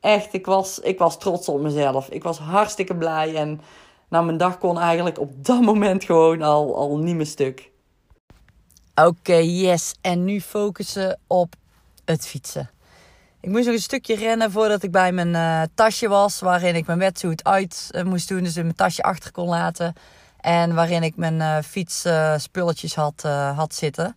Echt, 0.00 0.32
ik 0.32 0.46
was, 0.46 0.78
ik 0.78 0.98
was 0.98 1.18
trots 1.18 1.48
op 1.48 1.60
mezelf. 1.60 2.08
Ik 2.08 2.22
was 2.22 2.38
hartstikke 2.38 2.96
blij. 2.96 3.34
En 3.34 3.60
nou, 4.08 4.24
mijn 4.24 4.36
dag 4.36 4.58
kon 4.58 4.78
eigenlijk 4.78 5.18
op 5.18 5.44
dat 5.44 5.60
moment 5.60 6.04
gewoon 6.04 6.42
al, 6.42 6.76
al 6.76 6.98
niet 6.98 7.16
meer 7.16 7.26
stuk. 7.26 7.70
Oké, 8.94 9.34
yes. 9.36 9.94
En 10.00 10.24
nu 10.24 10.40
focussen 10.40 11.18
op 11.26 11.54
het 12.04 12.26
fietsen. 12.26 12.70
Ik 13.40 13.50
moest 13.50 13.64
nog 13.64 13.74
een 13.74 13.80
stukje 13.80 14.14
rennen 14.14 14.50
voordat 14.50 14.82
ik 14.82 14.90
bij 14.90 15.12
mijn 15.12 15.28
uh, 15.28 15.62
tasje 15.74 16.08
was. 16.08 16.40
Waarin 16.40 16.74
ik 16.74 16.86
mijn 16.86 16.98
wetsuit 16.98 17.44
uit 17.44 17.88
uh, 17.92 18.02
moest 18.02 18.28
doen. 18.28 18.42
Dus 18.42 18.56
in 18.56 18.62
mijn 18.62 18.76
tasje 18.76 19.02
achter 19.02 19.32
kon 19.32 19.48
laten. 19.48 19.94
En 20.40 20.74
waarin 20.74 21.02
ik 21.02 21.16
mijn 21.16 21.34
uh, 21.34 21.58
fietsspulletjes 21.58 22.94
had, 22.94 23.22
had 23.54 23.74
zitten. 23.74 24.14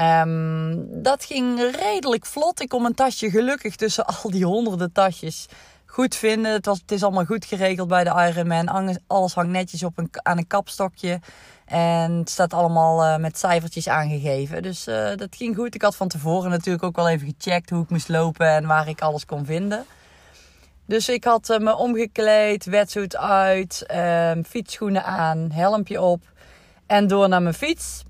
Um, 0.00 1.02
dat 1.02 1.24
ging 1.24 1.76
redelijk 1.76 2.26
vlot. 2.26 2.60
Ik 2.60 2.68
kon 2.68 2.82
mijn 2.82 2.94
tasje 2.94 3.30
gelukkig 3.30 3.76
tussen 3.76 4.06
al 4.06 4.30
die 4.30 4.44
honderden 4.44 4.92
tasjes 4.92 5.46
goed 5.94 6.14
vinden. 6.14 6.52
Het, 6.52 6.66
was, 6.66 6.80
het 6.80 6.92
is 6.92 7.02
allemaal 7.02 7.24
goed 7.24 7.44
geregeld 7.44 7.88
bij 7.88 8.04
de 8.04 8.30
Ironman. 8.30 8.98
Alles 9.06 9.34
hangt 9.34 9.50
netjes 9.50 9.82
op 9.82 9.98
een, 9.98 10.08
aan 10.12 10.38
een 10.38 10.46
kapstokje. 10.46 11.20
En 11.64 12.12
het 12.12 12.30
staat 12.30 12.54
allemaal 12.54 13.04
uh, 13.04 13.16
met 13.16 13.38
cijfertjes 13.38 13.88
aangegeven. 13.88 14.62
Dus 14.62 14.88
uh, 14.88 15.16
dat 15.16 15.36
ging 15.36 15.56
goed. 15.56 15.74
Ik 15.74 15.82
had 15.82 15.96
van 15.96 16.08
tevoren 16.08 16.50
natuurlijk 16.50 16.84
ook 16.84 16.96
wel 16.96 17.08
even 17.08 17.34
gecheckt 17.38 17.70
hoe 17.70 17.82
ik 17.82 17.90
moest 17.90 18.08
lopen 18.08 18.48
en 18.48 18.66
waar 18.66 18.88
ik 18.88 19.00
alles 19.00 19.26
kon 19.26 19.44
vinden. 19.44 19.84
Dus 20.86 21.08
ik 21.08 21.24
had 21.24 21.50
uh, 21.50 21.58
me 21.58 21.76
omgekleed, 21.76 22.64
wetsuit 22.64 23.16
uit, 23.16 23.84
ehm, 23.86 24.42
fietsschoenen 24.42 25.04
aan, 25.04 25.50
helmpje 25.52 26.00
op 26.00 26.22
en 26.86 27.06
door 27.06 27.28
naar 27.28 27.42
mijn 27.42 27.54
fiets. 27.54 28.02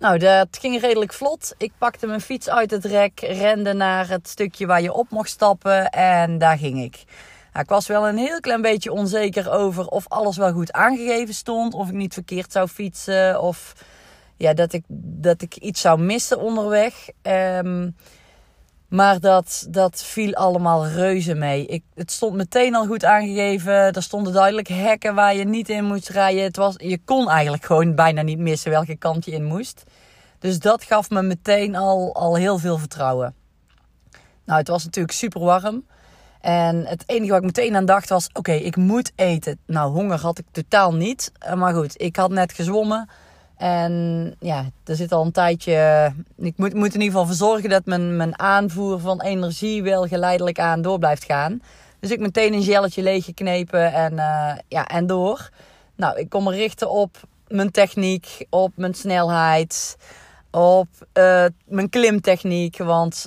Nou, 0.00 0.18
dat 0.18 0.48
ging 0.60 0.80
redelijk 0.80 1.12
vlot. 1.12 1.54
Ik 1.58 1.72
pakte 1.78 2.06
mijn 2.06 2.20
fiets 2.20 2.48
uit 2.48 2.70
het 2.70 2.84
rek, 2.84 3.20
rende 3.20 3.72
naar 3.72 4.08
het 4.08 4.28
stukje 4.28 4.66
waar 4.66 4.82
je 4.82 4.92
op 4.92 5.10
mocht 5.10 5.30
stappen 5.30 5.90
en 5.90 6.38
daar 6.38 6.58
ging 6.58 6.82
ik. 6.82 7.04
Nou, 7.52 7.64
ik 7.64 7.68
was 7.70 7.86
wel 7.86 8.08
een 8.08 8.16
heel 8.16 8.40
klein 8.40 8.62
beetje 8.62 8.92
onzeker 8.92 9.50
over 9.50 9.86
of 9.86 10.08
alles 10.08 10.36
wel 10.36 10.52
goed 10.52 10.72
aangegeven 10.72 11.34
stond, 11.34 11.74
of 11.74 11.88
ik 11.88 11.94
niet 11.94 12.14
verkeerd 12.14 12.52
zou 12.52 12.68
fietsen, 12.68 13.40
of 13.40 13.72
ja, 14.36 14.54
dat, 14.54 14.72
ik, 14.72 14.84
dat 14.88 15.42
ik 15.42 15.56
iets 15.56 15.80
zou 15.80 16.00
missen 16.00 16.40
onderweg. 16.40 17.08
Um, 17.22 17.96
maar 18.90 19.20
dat, 19.20 19.66
dat 19.68 20.02
viel 20.02 20.34
allemaal 20.34 20.86
reuze 20.86 21.34
mee. 21.34 21.66
Ik, 21.66 21.82
het 21.94 22.10
stond 22.10 22.34
meteen 22.34 22.74
al 22.74 22.86
goed 22.86 23.04
aangegeven. 23.04 23.72
Er 23.72 24.02
stonden 24.02 24.32
duidelijk 24.32 24.68
hekken 24.68 25.14
waar 25.14 25.34
je 25.34 25.44
niet 25.44 25.68
in 25.68 25.84
moest 25.84 26.08
rijden. 26.08 26.42
Het 26.42 26.56
was, 26.56 26.74
je 26.76 26.98
kon 27.04 27.28
eigenlijk 27.30 27.64
gewoon 27.64 27.94
bijna 27.94 28.22
niet 28.22 28.38
missen 28.38 28.70
welke 28.70 28.96
kant 28.96 29.24
je 29.24 29.30
in 29.30 29.44
moest. 29.44 29.82
Dus 30.38 30.58
dat 30.58 30.84
gaf 30.84 31.10
me 31.10 31.22
meteen 31.22 31.76
al, 31.76 32.14
al 32.14 32.36
heel 32.36 32.58
veel 32.58 32.78
vertrouwen. 32.78 33.34
Nou, 34.44 34.58
het 34.58 34.68
was 34.68 34.84
natuurlijk 34.84 35.14
super 35.14 35.40
warm. 35.40 35.84
En 36.40 36.86
het 36.86 37.02
enige 37.06 37.30
wat 37.30 37.40
ik 37.40 37.46
meteen 37.46 37.76
aan 37.76 37.84
dacht 37.84 38.08
was: 38.08 38.28
oké, 38.32 38.52
ik 38.52 38.76
moet 38.76 39.12
eten. 39.14 39.58
Nou, 39.66 39.92
honger 39.92 40.20
had 40.20 40.38
ik 40.38 40.44
totaal 40.50 40.94
niet. 40.94 41.32
Maar 41.54 41.74
goed, 41.74 42.00
ik 42.00 42.16
had 42.16 42.30
net 42.30 42.52
gezwommen. 42.52 43.08
En 43.60 44.34
ja, 44.38 44.64
er 44.84 44.96
zit 44.96 45.12
al 45.12 45.24
een 45.24 45.32
tijdje. 45.32 46.12
Ik 46.36 46.56
moet, 46.56 46.74
moet 46.74 46.94
in 46.94 47.00
ieder 47.00 47.10
geval 47.10 47.26
verzorgen 47.26 47.68
dat 47.68 47.84
mijn, 47.84 48.16
mijn 48.16 48.38
aanvoer 48.38 49.00
van 49.00 49.22
energie 49.22 49.82
wel 49.82 50.06
geleidelijk 50.06 50.58
aan 50.58 50.82
door 50.82 50.98
blijft 50.98 51.24
gaan. 51.24 51.62
Dus 51.98 52.10
ik 52.10 52.20
meteen 52.20 52.52
een 52.52 52.62
gelletje 52.62 53.02
leeggeknepen 53.02 53.92
en, 53.92 54.12
uh, 54.12 54.52
ja, 54.68 54.86
en 54.86 55.06
door. 55.06 55.50
Nou, 55.96 56.18
ik 56.18 56.28
kom 56.28 56.44
me 56.44 56.50
richten 56.50 56.90
op 56.90 57.16
mijn 57.48 57.70
techniek, 57.70 58.46
op 58.50 58.72
mijn 58.76 58.94
snelheid, 58.94 59.96
op 60.50 60.88
uh, 61.14 61.44
mijn 61.64 61.88
klimtechniek. 61.88 62.78
Want 62.78 63.26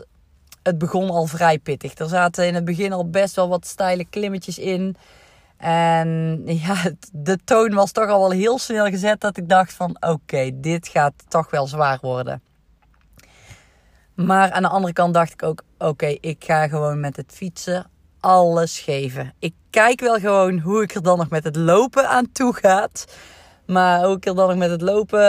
het 0.64 0.78
begon 0.78 1.10
al 1.10 1.26
vrij 1.26 1.60
pittig. 1.60 1.98
Er 1.98 2.10
zaten 2.10 2.48
in 2.48 2.56
het 2.56 2.66
begin 2.66 2.94
al 2.94 3.10
best 3.10 3.36
wel 3.36 3.50
wat 3.50 3.68
steile 3.68 4.06
klimmetjes 4.06 4.58
in. 4.58 4.96
En 5.64 6.42
ja, 6.46 6.92
de 7.12 7.38
toon 7.44 7.74
was 7.74 7.92
toch 7.92 8.10
al 8.10 8.20
wel 8.20 8.32
heel 8.32 8.60
snel 8.60 8.86
gezet 8.86 9.22
dat 9.22 9.38
ik 9.38 9.50
dacht 9.50 9.74
van 9.74 9.98
oké, 10.00 10.52
dit 10.54 10.88
gaat 10.88 11.14
toch 11.28 11.50
wel 11.50 11.68
zwaar 11.68 11.98
worden. 12.02 12.42
Maar 14.16 14.52
aan 14.52 14.62
de 14.62 14.68
andere 14.68 14.94
kant 14.94 15.14
dacht 15.14 15.34
ik 15.34 15.44
ook 15.44 15.64
oké, 15.78 16.06
ik 16.06 16.44
ga 16.44 16.68
gewoon 16.68 17.00
met 17.00 17.16
het 17.16 17.32
fietsen 17.36 17.90
alles 18.20 18.80
geven. 18.80 19.34
Ik 19.40 19.54
kijk 19.70 20.00
wel 20.00 20.20
gewoon 20.20 20.60
hoe 20.60 20.84
ik 20.84 20.96
er 20.96 21.04
dan 21.04 21.18
nog 21.18 21.30
met 21.30 21.44
het 21.44 21.56
lopen 21.56 22.10
aan 22.10 22.32
toe 22.32 22.54
gaat. 22.54 23.06
Maar 23.66 24.04
hoe 24.04 24.16
ik 24.16 24.26
er 24.26 24.36
dan 24.36 24.48
nog 24.48 24.58
met 24.58 24.70
het 24.70 24.82
lopen, 24.82 25.20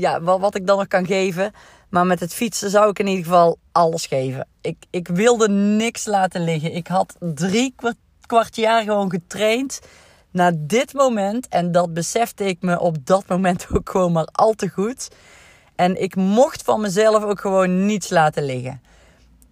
ja, 0.00 0.20
wat, 0.20 0.40
wat 0.40 0.54
ik 0.54 0.66
dan 0.66 0.78
nog 0.78 0.86
kan 0.86 1.06
geven. 1.06 1.52
Maar 1.88 2.06
met 2.06 2.20
het 2.20 2.34
fietsen 2.34 2.70
zou 2.70 2.90
ik 2.90 2.98
in 2.98 3.06
ieder 3.06 3.24
geval 3.24 3.58
alles 3.72 4.06
geven. 4.06 4.46
Ik, 4.60 4.76
ik 4.90 5.08
wilde 5.08 5.48
niks 5.48 6.06
laten 6.06 6.44
liggen. 6.44 6.74
Ik 6.74 6.86
had 6.86 7.16
drie 7.18 7.72
kwartier 7.76 8.08
kwart 8.30 8.56
jaar 8.56 8.82
gewoon 8.82 9.10
getraind 9.10 9.80
naar 10.30 10.52
dit 10.56 10.92
moment. 10.92 11.48
En 11.48 11.72
dat 11.72 11.94
besefte 11.94 12.44
ik 12.44 12.62
me 12.62 12.80
op 12.80 13.06
dat 13.06 13.26
moment 13.26 13.66
ook 13.74 13.90
gewoon 13.90 14.12
maar 14.12 14.28
al 14.32 14.52
te 14.52 14.68
goed. 14.68 15.08
En 15.74 16.02
ik 16.02 16.16
mocht 16.16 16.62
van 16.62 16.80
mezelf 16.80 17.22
ook 17.22 17.40
gewoon 17.40 17.86
niets 17.86 18.10
laten 18.10 18.44
liggen. 18.44 18.82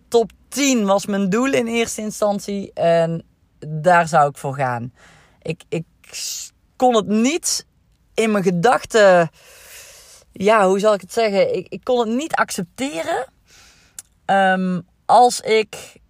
Top 0.09 0.31
10 0.49 0.85
was 0.85 1.07
mijn 1.07 1.29
doel 1.29 1.53
in 1.53 1.67
eerste 1.67 2.01
instantie. 2.01 2.73
En 2.73 3.23
daar 3.67 4.09
zou 4.09 4.29
ik 4.29 4.37
voor 4.37 4.55
gaan. 4.55 4.93
Ik, 5.43 5.63
ik 5.69 5.85
kon 6.77 6.97
het 6.97 7.07
niet 7.07 7.67
in 8.15 8.31
mijn 8.31 8.45
gedachten. 8.45 9.31
Ja, 10.33 10.67
hoe 10.67 10.79
zal 10.79 10.95
ik 10.95 11.01
het 11.01 11.13
zeggen? 11.13 11.57
Ik, 11.57 11.69
ik 11.69 11.85
kon 11.85 11.99
het 11.99 12.17
niet 12.17 12.35
accepteren. 12.35 13.33
Um, 14.27 14.87
als 15.07 15.41
ik 15.41 16.01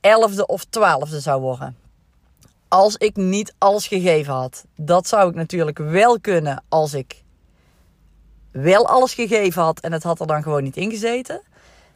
elfde 0.00 0.46
of 0.46 0.64
twaalfde 0.64 1.20
zou 1.20 1.40
worden 1.40 1.80
als 2.72 2.96
ik 2.96 3.16
niet 3.16 3.54
alles 3.58 3.86
gegeven 3.86 4.32
had. 4.32 4.64
Dat 4.76 5.08
zou 5.08 5.28
ik 5.28 5.34
natuurlijk 5.34 5.78
wel 5.78 6.20
kunnen 6.20 6.64
als 6.68 6.94
ik 6.94 7.22
wel 8.50 8.88
alles 8.88 9.14
gegeven 9.14 9.62
had 9.62 9.80
en 9.80 9.92
het 9.92 10.02
had 10.02 10.20
er 10.20 10.26
dan 10.26 10.42
gewoon 10.42 10.62
niet 10.62 10.76
ingezeten. 10.76 11.42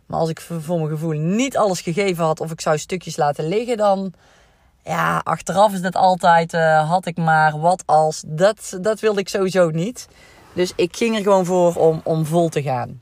Maar 0.07 0.19
als 0.19 0.29
ik 0.29 0.41
voor 0.41 0.79
mijn 0.79 0.89
gevoel 0.89 1.19
niet 1.19 1.57
alles 1.57 1.81
gegeven 1.81 2.25
had 2.25 2.41
of 2.41 2.51
ik 2.51 2.61
zou 2.61 2.79
stukjes 2.79 3.17
laten 3.17 3.49
liggen, 3.49 3.77
dan 3.77 4.13
ja, 4.85 5.21
achteraf 5.25 5.73
is 5.73 5.81
het 5.81 5.97
altijd 5.97 6.55
uh, 6.55 6.91
had 6.91 7.07
ik 7.07 7.17
maar 7.17 7.61
wat 7.61 7.83
als. 7.87 8.23
Dat, 8.27 8.79
dat 8.81 9.01
wilde 9.01 9.21
ik 9.21 9.29
sowieso 9.29 9.71
niet. 9.71 10.09
Dus 10.53 10.73
ik 10.77 10.97
ging 10.97 11.17
er 11.17 11.23
gewoon 11.23 11.45
voor 11.45 11.75
om, 11.75 12.01
om 12.05 12.27
vol 12.27 12.49
te 12.49 12.63
gaan. 12.63 13.01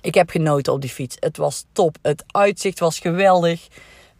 Ik 0.00 0.14
heb 0.14 0.30
genoten 0.30 0.72
op 0.72 0.80
die 0.80 0.90
fiets. 0.90 1.16
Het 1.20 1.36
was 1.36 1.64
top. 1.72 1.96
Het 2.02 2.24
uitzicht 2.26 2.78
was 2.78 2.98
geweldig 2.98 3.68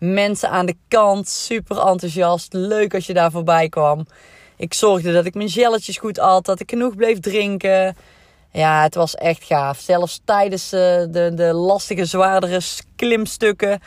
mensen 0.03 0.51
aan 0.51 0.67
de 0.67 0.77
kant, 0.89 1.29
super 1.29 1.79
enthousiast. 1.79 2.53
Leuk 2.53 2.95
als 2.95 3.07
je 3.07 3.15
daar 3.15 3.31
voorbij 3.31 3.69
kwam. 3.69 4.07
Ik 4.57 4.75
zorgde 4.75 5.13
dat 5.13 5.25
ik 5.25 5.35
mijn 5.35 5.49
gelletjes 5.49 5.97
goed 5.97 6.19
at, 6.19 6.45
dat 6.45 6.61
ik 6.61 6.71
genoeg 6.71 6.97
bleef 6.97 7.21
drinken. 7.21 7.97
Ja, 8.53 8.83
het 8.83 8.95
was 8.95 9.15
echt 9.15 9.45
gaaf. 9.45 9.79
Zelfs 9.79 10.21
tijdens 10.25 10.73
uh, 10.73 10.81
de, 10.81 11.33
de 11.35 11.53
lastige, 11.53 12.05
zwaardere 12.05 12.61
klimstukken 12.97 13.81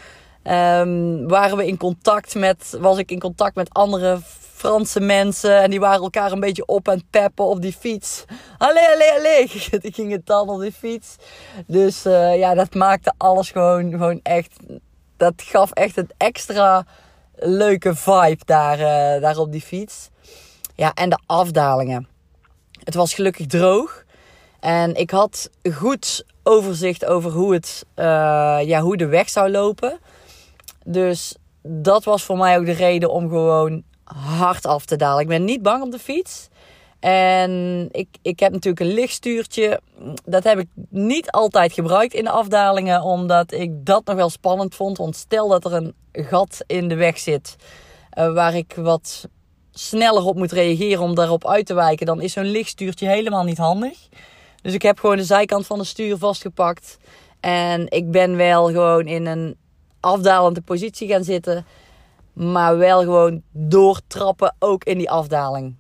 um, 0.44 1.28
waren 1.28 1.58
we 1.58 1.68
in 1.68 1.78
contact 1.78 2.36
met, 2.36 2.78
was 2.80 2.98
ik 2.98 3.12
in 3.12 3.20
contact 3.20 3.56
met 3.56 3.74
andere 3.74 4.20
Franse 4.54 5.00
mensen. 5.00 5.62
En 5.62 5.70
die 5.70 5.80
waren 5.80 6.02
elkaar 6.02 6.32
een 6.32 6.40
beetje 6.40 6.66
op 6.66 6.88
en 6.88 7.04
peppen 7.10 7.46
op 7.46 7.62
die 7.62 7.74
fiets. 7.80 8.26
Allee, 8.58 8.94
allee, 8.94 9.12
allee. 9.12 9.52
Die 9.82 9.94
gingen 9.94 10.22
dan 10.26 10.50
op 10.50 10.62
die 10.62 10.72
fiets. 10.72 11.16
Dus 11.68 12.06
uh, 12.06 12.38
ja, 12.38 12.54
dat 12.54 12.74
maakte 12.74 13.14
alles 13.18 13.52
gewoon, 13.52 13.92
gewoon 13.92 14.20
echt 14.24 14.56
dat 15.18 15.34
gaf 15.38 15.72
echt 15.72 15.98
een 15.98 16.10
extra 16.18 16.86
leuke 17.36 17.96
vibe 17.96 18.46
daar, 18.46 18.80
uh, 18.80 19.22
daar 19.22 19.38
op 19.38 19.52
die 19.52 19.62
fiets. 19.62 20.10
Ja, 20.76 20.94
en 20.94 21.10
de 21.10 21.20
afdalingen. 21.26 22.08
Het 22.84 22.94
was 22.94 23.14
gelukkig 23.14 23.48
droog. 23.48 24.04
En 24.60 24.96
ik 24.96 25.12
had 25.12 25.50
goed 25.74 26.26
overzicht 26.44 27.06
over 27.06 27.32
hoe, 27.32 27.54
het, 27.54 27.86
uh, 27.96 28.06
ja, 28.64 28.82
hoe 28.82 28.98
de 28.98 29.06
weg 29.06 29.30
zou 29.30 29.52
lopen. 29.52 30.00
Dus 30.84 31.36
dat 31.62 32.04
was 32.04 32.24
voor 32.24 32.38
mij 32.38 32.58
ook 32.58 32.66
de 32.66 32.72
reden 32.72 33.12
om 33.12 33.30
gewoon 33.30 33.84
hard 34.38 34.66
af 34.66 34.86
te 34.86 34.96
dalen. 34.96 35.22
Ik 35.22 35.28
ben 35.28 35.46
niet 35.46 35.62
bang 35.62 35.84
op 35.84 35.92
de 35.92 36.00
fiets. 36.00 36.48
En 37.06 37.88
ik, 37.92 38.08
ik 38.22 38.40
heb 38.40 38.52
natuurlijk 38.52 38.80
een 38.80 38.94
lichtstuurtje. 38.94 39.80
Dat 40.24 40.44
heb 40.44 40.60
ik 40.60 40.68
niet 40.90 41.32
altijd 41.32 41.74
gebruikt 41.74 42.14
in 42.14 42.24
de 42.24 42.30
afdalingen, 42.30 43.02
omdat 43.02 43.52
ik 43.52 43.86
dat 43.86 44.06
nog 44.06 44.16
wel 44.16 44.30
spannend 44.30 44.76
vond. 44.76 44.98
Want 44.98 45.16
stel 45.16 45.48
dat 45.48 45.66
er 45.66 45.74
een 45.74 45.94
gat 46.12 46.64
in 46.68 46.88
de 46.88 46.96
weg 46.96 47.18
zit 47.18 47.56
uh, 48.18 48.34
waar 48.34 48.56
ik 48.56 48.74
wat 48.76 49.28
sneller 49.72 50.24
op 50.24 50.36
moet 50.36 50.52
reageren 50.52 51.04
om 51.04 51.16
daarop 51.16 51.48
uit 51.48 51.66
te 51.66 51.74
wijken, 51.74 52.06
dan 52.06 52.22
is 52.22 52.34
zo'n 52.34 52.44
lichtstuurtje 52.46 53.08
helemaal 53.08 53.44
niet 53.44 53.58
handig. 53.58 53.98
Dus 54.62 54.74
ik 54.74 54.82
heb 54.82 55.00
gewoon 55.00 55.18
de 55.18 55.24
zijkant 55.24 55.66
van 55.66 55.78
de 55.78 55.86
stuur 55.86 56.18
vastgepakt. 56.18 56.98
En 57.40 57.92
ik 57.92 58.12
ben 58.12 58.36
wel 58.36 58.66
gewoon 58.68 59.08
in 59.08 59.26
een 59.26 59.58
afdalende 60.00 60.62
positie 60.62 61.08
gaan 61.08 61.24
zitten. 61.24 61.66
Maar 62.34 62.78
wel 62.78 63.00
gewoon 63.00 63.42
doortrappen, 63.52 64.56
ook 64.60 64.84
in 64.84 64.98
die 64.98 65.10
afdaling 65.10 65.76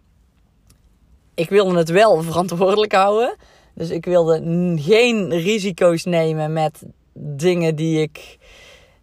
ik 1.35 1.49
wilde 1.49 1.77
het 1.77 1.89
wel 1.89 2.21
verantwoordelijk 2.21 2.93
houden. 2.93 3.35
Dus 3.73 3.89
ik 3.89 4.05
wilde 4.05 4.41
geen 4.75 5.29
risico's 5.29 6.03
nemen 6.03 6.53
met 6.53 6.83
dingen 7.13 7.75
die 7.75 8.01
ik 8.01 8.37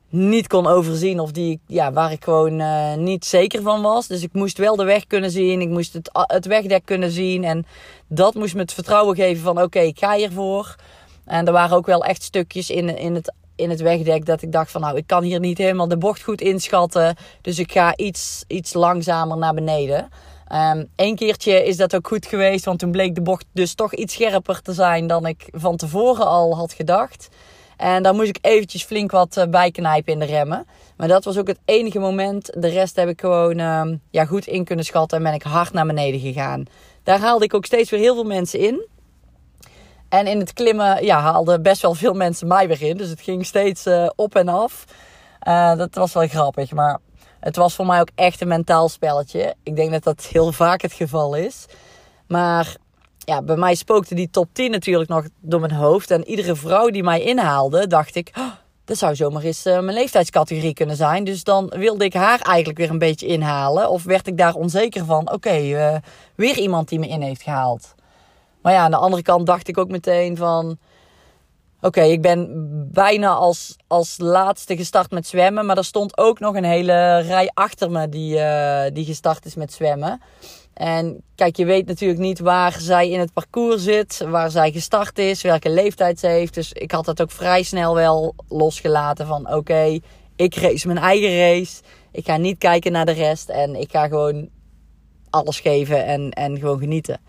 niet 0.09 0.47
kon 0.47 0.67
overzien 0.67 1.21
of 1.21 1.33
die, 1.33 1.61
ja, 1.67 1.93
waar 1.93 2.13
ik 2.13 2.25
gewoon 2.25 2.61
uh, 2.61 2.95
niet 2.95 3.25
zeker 3.25 3.63
van 3.63 3.83
was. 3.83 4.07
Dus 4.07 4.23
ik 4.23 4.33
moest 4.33 4.59
wel 4.59 4.77
de 4.77 4.85
weg 4.85 5.07
kunnen 5.07 5.31
zien. 5.31 5.61
Ik 5.61 5.69
moest 5.69 5.93
het, 5.93 6.11
het 6.13 6.47
wegdek 6.47 6.85
kunnen 6.85 7.11
zien. 7.11 7.45
En 7.45 7.67
dat 8.09 8.35
moest 8.35 8.55
me 8.55 8.61
het 8.61 8.73
vertrouwen 8.73 9.17
geven 9.17 9.43
van 9.43 9.63
oké, 9.63 9.79
ik 9.79 9.99
ga 9.99 10.15
hiervoor. 10.15 10.77
En 11.25 11.47
er 11.47 11.53
waren 11.53 11.77
ook 11.77 11.87
wel 11.87 12.05
echt 12.05 12.23
stukjes 12.23 12.71
in, 12.71 12.99
in, 12.99 13.15
het, 13.15 13.33
in 13.57 13.71
het 13.71 13.81
wegdek 13.81 14.27
dat 14.27 14.43
ik 14.43 14.53
dacht 14.53 14.71
van 14.71 14.81
nou, 14.81 14.97
ik 14.97 15.07
kan 15.07 15.23
hier 15.23 15.41
niet 15.41 15.59
helemaal 15.59 15.89
de 15.89 15.99
bocht 15.99 16.23
goed 16.23 16.41
inschatten. 16.41 17.17
Dus 17.41 17.59
ik 17.59 17.73
ga 17.73 17.97
iets, 17.97 18.45
iets 18.47 18.73
langzamer 18.73 19.37
naar 19.37 19.55
beneden. 19.55 20.09
Eén 20.53 20.89
ehm, 20.97 21.15
keertje 21.15 21.65
is 21.65 21.77
dat 21.77 21.95
ook 21.95 22.07
goed 22.07 22.27
geweest, 22.27 22.65
want 22.65 22.79
toen 22.79 22.91
bleek 22.91 23.15
de 23.15 23.23
bocht 23.23 23.45
dus 23.53 23.75
toch 23.75 23.95
iets 23.95 24.15
scherper 24.15 24.63
te 24.63 24.73
zijn 24.73 25.07
dan 25.07 25.27
ik 25.27 25.49
van 25.53 25.77
tevoren 25.77 26.27
al 26.27 26.57
had 26.57 26.73
gedacht. 26.73 27.29
En 27.77 28.03
daar 28.03 28.15
moest 28.15 28.29
ik 28.29 28.39
eventjes 28.41 28.85
flink 28.85 29.11
wat 29.11 29.37
uh, 29.37 29.45
bijknijpen 29.45 30.13
in 30.13 30.19
de 30.19 30.25
remmen. 30.25 30.67
Maar 30.97 31.09
dat 31.09 31.25
was 31.25 31.39
ook 31.39 31.47
het 31.47 31.59
enige 31.65 31.99
moment. 31.99 32.51
De 32.59 32.69
rest 32.69 32.97
heb 32.97 33.09
ik 33.09 33.21
gewoon 33.21 33.59
ehm, 33.59 33.97
ja, 34.11 34.25
goed 34.25 34.47
in 34.47 34.65
kunnen 34.65 34.85
schatten 34.85 35.19
en 35.19 35.25
ben 35.25 35.35
ik 35.35 35.43
hard 35.43 35.73
naar 35.73 35.87
beneden 35.87 36.21
gegaan. 36.21 36.65
Daar 37.03 37.19
haalde 37.19 37.45
ik 37.45 37.55
ook 37.55 37.65
steeds 37.65 37.91
weer 37.91 38.01
heel 38.01 38.15
veel 38.15 38.25
mensen 38.25 38.59
in. 38.59 38.87
En 40.09 40.27
in 40.27 40.39
het 40.39 40.53
klimmen 40.53 41.05
ja, 41.05 41.21
haalden 41.21 41.63
best 41.63 41.83
wel 41.83 41.95
veel 41.95 42.15
mensen 42.15 42.49
mij 42.49 42.69
weer 42.69 42.83
in. 42.83 42.97
Dus 42.97 43.09
het 43.09 43.21
ging 43.21 43.47
steeds 43.47 43.87
uh, 43.87 44.11
op 44.17 44.35
en 44.35 44.49
af. 44.49 44.85
Uh, 45.49 45.77
dat 45.77 45.95
was 45.95 46.13
wel 46.13 46.27
grappig. 46.27 46.73
Maar 46.73 46.99
het 47.43 47.57
was 47.57 47.75
voor 47.75 47.87
mij 47.87 48.01
ook 48.01 48.11
echt 48.15 48.41
een 48.41 48.49
mentaal 48.49 48.89
spelletje. 48.89 49.55
Ik 49.63 49.77
denk 49.77 49.91
dat 49.91 50.03
dat 50.03 50.23
heel 50.25 50.53
vaak 50.53 50.83
het 50.83 50.93
geval 50.93 51.35
is. 51.35 51.67
Maar 52.27 52.77
ja, 53.19 53.43
bij 53.43 53.57
mij 53.57 53.75
spookte 53.75 54.15
die 54.15 54.31
top 54.31 54.49
10 54.53 54.71
natuurlijk 54.71 55.09
nog 55.09 55.25
door 55.41 55.61
mijn 55.61 55.73
hoofd. 55.73 56.11
En 56.11 56.29
iedere 56.29 56.57
vrouw 56.57 56.89
die 56.89 57.03
mij 57.03 57.23
inhaalde, 57.23 57.87
dacht 57.87 58.15
ik... 58.15 58.31
Oh, 58.39 58.51
dat 58.85 58.99
zou 58.99 59.15
zomaar 59.15 59.43
eens 59.43 59.67
uh, 59.67 59.73
mijn 59.73 59.97
leeftijdscategorie 59.97 60.75
kunnen 60.75 60.97
zijn. 60.97 61.25
Dus 61.25 61.45
dan 61.45 61.73
wilde 61.77 62.05
ik 62.05 62.15
haar 62.15 62.41
eigenlijk 62.41 62.79
weer 62.79 62.91
een 62.91 62.99
beetje 62.99 63.27
inhalen. 63.27 63.91
Of 63.91 64.03
werd 64.03 64.27
ik 64.27 64.39
daar 64.39 64.55
onzeker 64.55 65.05
van... 65.05 65.21
Oké, 65.21 65.33
okay, 65.33 66.01
weer 66.35 66.59
iemand 66.59 66.89
die 66.89 66.99
me 66.99 67.09
in 67.09 67.23
heeft 67.23 67.43
gehaald. 67.43 67.95
Maar 68.63 68.73
ja, 68.73 68.83
aan 68.83 68.91
de 68.91 68.97
andere 68.97 69.23
kant 69.23 69.47
dacht 69.47 69.69
ik 69.69 69.79
ook 69.79 69.89
meteen 69.89 70.37
van... 70.37 70.79
Oké, 71.85 72.03
ik 72.03 72.23
ben 72.23 72.49
bijna 72.93 73.29
als, 73.29 73.77
als 73.87 74.15
laatste 74.19 74.77
gestart 74.77 75.11
met 75.11 75.27
zwemmen. 75.27 75.67
Maar 75.67 75.77
er 75.77 75.85
stond 75.85 76.19
ook 76.19 76.41
nog 76.41 76.55
een 76.55 76.65
hele 76.65 77.19
rij 77.19 77.51
achter 77.55 77.91
me 77.91 78.09
die, 78.09 78.37
uh, 78.37 78.85
die 78.93 79.05
gestart 79.05 79.45
is 79.45 79.55
met 79.55 79.73
zwemmen. 79.73 80.21
En 80.75 81.23
kijk, 81.35 81.57
je 81.57 81.65
weet 81.65 81.87
natuurlijk 81.87 82.21
niet 82.21 82.39
waar 82.39 82.77
zij 82.81 83.11
in 83.11 83.21
het 83.21 83.33
parcours 83.33 83.83
zit, 83.83 84.25
waar 84.29 84.51
zij 84.51 84.73
gestart 84.73 85.19
is, 85.19 85.43
welke 85.43 85.71
leeftijd 85.71 86.19
ze 86.19 86.27
heeft. 86.27 86.55
Dus 86.55 86.73
ik 86.73 86.91
had 86.91 87.05
dat 87.05 87.23
ook 87.23 87.31
vrij 87.31 87.63
snel 87.63 87.95
wel 87.95 88.35
losgelaten 88.49 89.27
van 89.27 89.55
oké, 89.55 89.99
ik 90.37 90.55
race 90.55 90.87
mijn 90.87 90.99
eigen 90.99 91.39
race. 91.39 91.83
Ik 92.13 92.25
ga 92.25 92.37
niet 92.37 92.59
kijken 92.59 92.93
naar 92.93 93.07
de 93.07 93.13
rest 93.13 93.49
en 93.49 93.75
ik 93.75 93.91
ga 93.91 94.09
gewoon 94.09 94.49
alles 95.31 95.61
geven 95.61 96.05
en, 96.05 96.31
en 96.31 96.59
gewoon 96.59 96.79
genieten. 96.79 97.21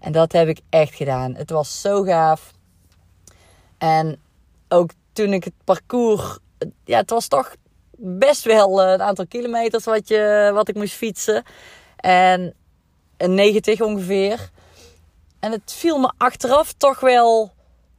En 0.00 0.12
dat 0.12 0.32
heb 0.32 0.48
ik 0.48 0.60
echt 0.68 0.94
gedaan. 0.94 1.34
Het 1.34 1.50
was 1.50 1.80
zo 1.80 2.02
gaaf. 2.02 2.52
En 3.80 4.20
ook 4.68 4.90
toen 5.12 5.32
ik 5.32 5.44
het 5.44 5.54
parcours. 5.64 6.38
Ja, 6.84 6.96
het 6.98 7.10
was 7.10 7.28
toch 7.28 7.54
best 7.96 8.44
wel 8.44 8.82
een 8.82 9.02
aantal 9.02 9.26
kilometers 9.26 9.84
wat, 9.84 10.08
je, 10.08 10.50
wat 10.54 10.68
ik 10.68 10.74
moest 10.74 10.94
fietsen. 10.94 11.42
En 11.96 12.54
een 13.16 13.34
90 13.34 13.80
ongeveer. 13.80 14.50
En 15.40 15.52
het 15.52 15.72
viel 15.72 15.98
me 15.98 16.12
achteraf 16.16 16.72
toch 16.72 17.00
wel, 17.00 17.50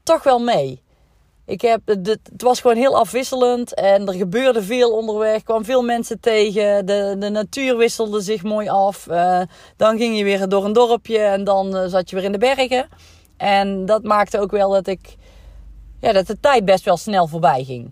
toch 0.04 0.24
wel 0.24 0.40
mee. 0.40 0.82
Ik 1.46 1.62
heb, 1.62 1.82
het, 1.86 2.08
het 2.08 2.42
was 2.42 2.62
gewoon 2.62 2.78
heel 2.78 2.98
afwisselend 2.98 3.74
en 3.74 4.08
er 4.08 4.14
gebeurde 4.14 4.64
veel 4.64 4.92
onderweg. 4.92 5.44
kwam 5.44 5.66
veel 5.66 5.84
mensen 5.84 6.20
tegen. 6.20 6.86
De, 6.86 7.16
de 7.20 7.30
natuur 7.30 7.78
wisselde 7.78 8.22
zich 8.22 8.44
mooi 8.44 8.70
af. 8.70 9.08
Uh, 9.10 9.42
dan 9.78 9.98
ging 9.98 10.18
je 10.18 10.24
weer 10.24 10.50
door 10.50 10.66
een 10.66 10.74
dorpje 10.74 11.18
en 11.18 11.44
dan 11.44 11.78
uh, 11.78 11.84
zat 11.88 12.10
je 12.10 12.16
weer 12.16 12.26
in 12.26 12.32
de 12.32 12.38
bergen. 12.38 12.90
En 13.38 13.86
dat 13.86 14.04
maakte 14.04 14.40
ook 14.40 14.52
wel 14.52 14.70
dat 14.70 14.88
ik 14.88 15.16
ja, 16.02 16.12
dat 16.12 16.28
de 16.28 16.40
tijd 16.40 16.66
best 16.66 16.86
wel 16.86 16.98
snel 16.98 17.28
voorbij 17.28 17.64
ging. 17.64 17.92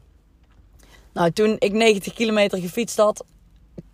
Nou, 1.13 1.31
toen 1.31 1.55
ik 1.59 1.73
90 1.73 2.13
kilometer 2.13 2.59
gefietst 2.59 2.97
had, 2.97 3.23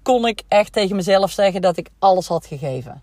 kon 0.01 0.27
ik 0.27 0.41
echt 0.47 0.73
tegen 0.73 0.95
mezelf 0.95 1.31
zeggen 1.31 1.61
dat 1.61 1.77
ik 1.77 1.89
alles 1.99 2.27
had 2.27 2.45
gegeven. 2.45 3.01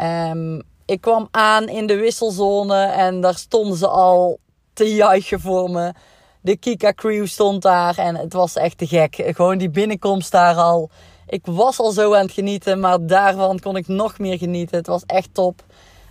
Um, 0.00 0.62
ik 0.84 1.00
kwam 1.00 1.28
aan 1.30 1.68
in 1.68 1.86
de 1.86 1.96
wisselzone 1.96 2.84
en 2.84 3.20
daar 3.20 3.34
stonden 3.34 3.76
ze 3.76 3.88
al 3.88 4.38
te 4.72 4.94
juichen 4.94 5.40
voor 5.40 5.70
me. 5.70 5.92
De 6.40 6.56
Kika 6.56 6.92
Crew 6.92 7.26
stond 7.26 7.62
daar 7.62 7.98
en 7.98 8.16
het 8.16 8.32
was 8.32 8.56
echt 8.56 8.78
te 8.78 8.86
gek. 8.86 9.22
Gewoon 9.26 9.58
die 9.58 9.70
binnenkomst 9.70 10.30
daar 10.30 10.54
al. 10.54 10.90
Ik 11.26 11.46
was 11.46 11.78
al 11.78 11.90
zo 11.90 12.14
aan 12.14 12.22
het 12.22 12.32
genieten, 12.32 12.80
maar 12.80 13.06
daarvan 13.06 13.58
kon 13.58 13.76
ik 13.76 13.88
nog 13.88 14.18
meer 14.18 14.38
genieten. 14.38 14.76
Het 14.76 14.86
was 14.86 15.02
echt 15.06 15.28
top. 15.32 15.64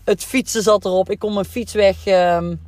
Het 0.03 0.23
fietsen 0.23 0.63
zat 0.63 0.85
erop. 0.85 1.09
Ik 1.09 1.19
kon 1.19 1.33
mijn 1.33 1.45
fiets 1.45 1.73
weg. 1.73 2.05
Um, 2.05 2.61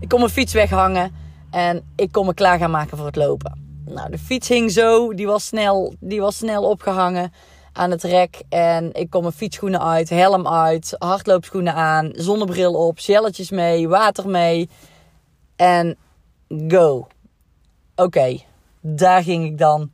ik 0.00 0.08
kon 0.08 0.18
mijn 0.18 0.32
fiets 0.32 0.52
weghangen 0.52 1.12
en 1.50 1.92
ik 1.96 2.12
kon 2.12 2.26
me 2.26 2.34
klaar 2.34 2.58
gaan 2.58 2.70
maken 2.70 2.96
voor 2.96 3.06
het 3.06 3.16
lopen. 3.16 3.66
Nou, 3.84 4.10
de 4.10 4.18
fiets 4.18 4.48
hing 4.48 4.70
zo, 4.70 5.14
die 5.14 5.26
was 5.26 5.46
snel, 5.46 5.94
die 6.00 6.20
was 6.20 6.36
snel 6.36 6.62
opgehangen 6.62 7.32
aan 7.72 7.90
het 7.90 8.02
rek. 8.02 8.42
En 8.48 8.92
ik 8.92 9.10
kon 9.10 9.22
mijn 9.22 9.34
fietsschoenen 9.34 9.82
uit, 9.82 10.08
helm 10.08 10.48
uit, 10.48 10.94
hardloopschoenen 10.98 11.74
aan, 11.74 12.10
zonnebril 12.12 12.74
op, 12.74 12.98
jelletjes 12.98 13.50
mee, 13.50 13.88
water 13.88 14.28
mee. 14.28 14.68
En 15.56 15.96
go. 16.68 17.06
Oké, 17.96 18.38
daar 18.80 19.22
ging 19.22 19.44
ik 19.44 19.58
dan 19.58 19.90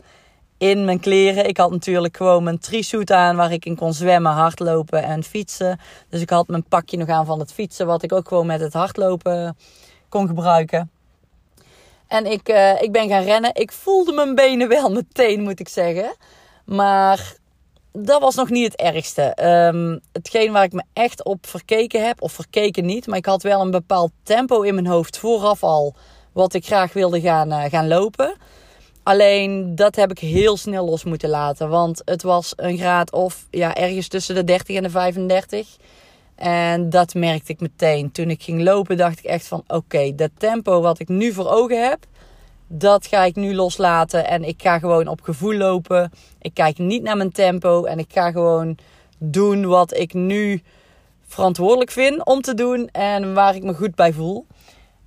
in 0.59 0.85
mijn 0.85 1.01
kleren. 1.01 1.49
Ik 1.49 1.57
had 1.57 1.71
natuurlijk 1.71 2.17
gewoon 2.17 2.43
mijn 2.43 2.59
trisuit 2.59 3.11
aan 3.11 3.37
waar 3.37 3.53
ik 3.53 3.65
in 3.65 3.77
kon 3.77 3.93
zwemmen, 3.93 4.33
hardlopen 4.33 5.03
en 5.03 5.23
fietsen. 5.23 5.79
Dus 6.09 6.21
ik 6.21 6.31
had 6.31 6.49
mijn 6.49 6.65
pakje 6.65 6.97
nog 6.97 7.09
aan 7.09 7.27
van 7.27 7.39
het 7.39 7.53
fietsen, 7.53 7.87
wat 7.87 8.03
ik 8.03 8.13
ook 8.13 8.29
gewoon 8.29 8.47
met 8.47 8.61
het 8.61 8.73
hardlopen 8.73 9.57
kon 10.15 10.27
gebruiken. 10.27 10.91
En 12.07 12.27
ik, 12.27 12.49
uh, 12.49 12.83
ik 12.83 12.93
ben 12.93 13.09
gaan 13.09 13.23
rennen. 13.23 13.51
Ik 13.55 13.73
voelde 13.73 14.13
mijn 14.13 14.35
benen 14.35 14.69
wel 14.69 14.91
meteen, 14.91 15.43
moet 15.43 15.61
ik 15.61 15.69
zeggen. 15.69 16.15
Maar 16.65 17.37
dat 17.93 18.21
was 18.21 18.35
nog 18.35 18.51
niet 18.51 18.65
het 18.65 18.81
ergste. 18.81 19.37
Um, 19.73 20.01
hetgeen 20.13 20.53
waar 20.53 20.65
ik 20.65 20.73
me 20.73 20.83
echt 20.93 21.25
op 21.25 21.47
verkeken 21.47 22.07
heb, 22.07 22.23
of 22.23 22.33
verkeken 22.33 22.85
niet, 22.85 23.07
maar 23.07 23.19
ik 23.19 23.27
had 23.27 23.43
wel 23.43 23.61
een 23.61 23.71
bepaald 23.71 24.11
tempo 24.23 24.61
in 24.61 24.75
mijn 24.75 24.87
hoofd 24.87 25.19
vooraf 25.19 25.63
al, 25.63 25.95
wat 26.33 26.55
ik 26.55 26.67
graag 26.67 26.93
wilde 26.93 27.21
gaan, 27.21 27.49
uh, 27.49 27.65
gaan 27.65 27.89
lopen. 27.89 28.35
Alleen 29.03 29.75
dat 29.75 29.97
heb 29.97 30.11
ik 30.11 30.19
heel 30.19 30.57
snel 30.57 30.85
los 30.85 31.05
moeten 31.05 31.29
laten, 31.29 31.69
want 31.69 32.03
het 32.05 32.23
was 32.23 32.53
een 32.57 32.79
graad 32.79 33.13
of 33.13 33.47
ja, 33.51 33.75
ergens 33.75 34.09
tussen 34.09 34.35
de 34.35 34.45
30 34.45 34.77
en 34.77 34.83
de 34.83 34.91
35. 34.91 35.77
En 36.35 36.91
dat 36.91 37.15
merkte 37.15 37.53
ik 37.53 37.61
meteen. 37.61 38.13
Toen 38.13 38.31
ik 38.31 38.43
ging 38.43 38.63
lopen, 38.63 38.97
dacht 38.97 39.19
ik 39.19 39.25
echt 39.25 39.47
van: 39.47 39.65
oké, 39.67 40.15
dat 40.15 40.31
tempo 40.39 40.81
wat 40.81 40.99
ik 40.99 41.09
nu 41.09 41.33
voor 41.33 41.51
ogen 41.51 41.89
heb, 41.89 42.07
dat 42.67 43.07
ga 43.07 43.25
ik 43.25 43.37
nu 43.37 43.55
loslaten. 43.55 44.27
En 44.27 44.45
ik 44.45 44.63
ga 44.63 44.79
gewoon 44.79 45.07
op 45.07 45.21
gevoel 45.21 45.55
lopen. 45.55 46.13
Ik 46.39 46.55
kijk 46.55 46.79
niet 46.79 47.03
naar 47.03 47.17
mijn 47.17 47.33
tempo. 47.33 47.85
En 47.85 47.99
ik 47.99 48.13
ga 48.13 48.31
gewoon 48.31 48.79
doen 49.19 49.67
wat 49.67 49.97
ik 49.97 50.15
nu 50.15 50.63
verantwoordelijk 51.27 51.91
vind 51.91 52.25
om 52.25 52.41
te 52.41 52.55
doen. 52.55 52.89
En 52.93 53.35
waar 53.35 53.55
ik 53.55 53.63
me 53.63 53.75
goed 53.75 53.95
bij 53.95 54.13
voel. 54.13 54.47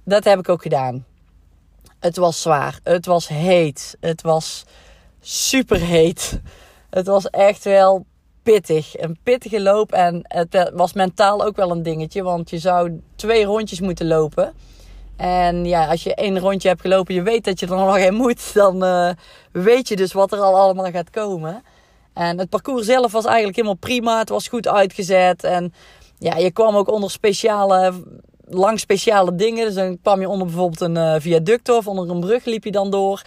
Dat 0.04 0.24
heb 0.24 0.40
ik 0.40 0.50
ook 0.50 0.62
gedaan. 0.62 1.06
Het 2.00 2.18
was 2.18 2.42
zwaar. 2.42 2.80
Het 2.84 3.06
was 3.06 3.28
heet. 3.28 3.98
Het 4.00 4.22
was 4.22 4.66
super 5.20 5.80
heet. 5.80 6.42
Het 6.90 7.08
was 7.08 7.30
echt 7.30 7.64
wel 7.64 8.06
pittig. 8.52 9.00
Een 9.00 9.18
pittige 9.24 9.62
loop. 9.62 9.92
En 9.92 10.22
het 10.24 10.72
was 10.74 10.94
mentaal 10.94 11.44
ook 11.44 11.56
wel 11.56 11.72
een 11.72 11.84
dingetje. 11.84 12.24
Want 12.24 12.50
je 12.50 12.58
zou 12.58 13.02
twee 13.16 13.46
rondjes 13.46 13.80
moeten 13.80 14.08
lopen. 14.08 14.54
En 15.18 15.66
ja, 15.66 15.88
als 15.88 16.04
je 16.04 16.16
één 16.16 16.40
rondje 16.40 16.68
hebt 16.68 16.82
gelopen, 16.82 17.14
je 17.14 17.22
weet 17.22 17.44
dat 17.44 17.60
je 17.60 17.66
er 17.66 17.76
nog 17.76 17.98
in 17.98 18.14
moet, 18.14 18.54
dan 18.62 18.84
uh, 18.84 19.10
weet 19.52 19.88
je 19.88 19.96
dus 19.96 20.14
wat 20.14 20.32
er 20.32 20.40
al 20.40 20.56
allemaal 20.56 20.92
gaat 20.92 21.10
komen. 21.10 21.64
En 22.14 22.40
het 22.40 22.50
parcours 22.50 22.86
zelf 22.86 23.12
was 23.12 23.26
eigenlijk 23.26 23.56
helemaal 23.56 23.78
prima. 23.78 24.20
Het 24.20 24.30
was 24.30 24.48
goed 24.48 24.68
uitgezet. 24.68 25.44
En 25.44 25.74
ja, 26.18 26.36
je 26.38 26.52
kwam 26.52 26.76
ook 26.76 26.92
onder 26.92 27.12
speciale, 27.12 27.94
lang 28.46 28.80
speciale 28.80 29.36
dingen. 29.36 29.66
Dus 29.66 29.76
dan 29.76 30.02
kwam 30.02 30.20
je 30.20 30.30
onder 30.30 30.48
bijvoorbeeld 30.48 30.82
een 30.82 30.96
uh, 30.96 31.16
viaduct 31.20 31.70
of 31.70 31.88
onder 31.88 32.10
een 32.10 32.20
brug 32.20 32.46
liep 32.46 32.64
je 32.64 32.72
dan 32.72 32.90
door. 32.90 33.22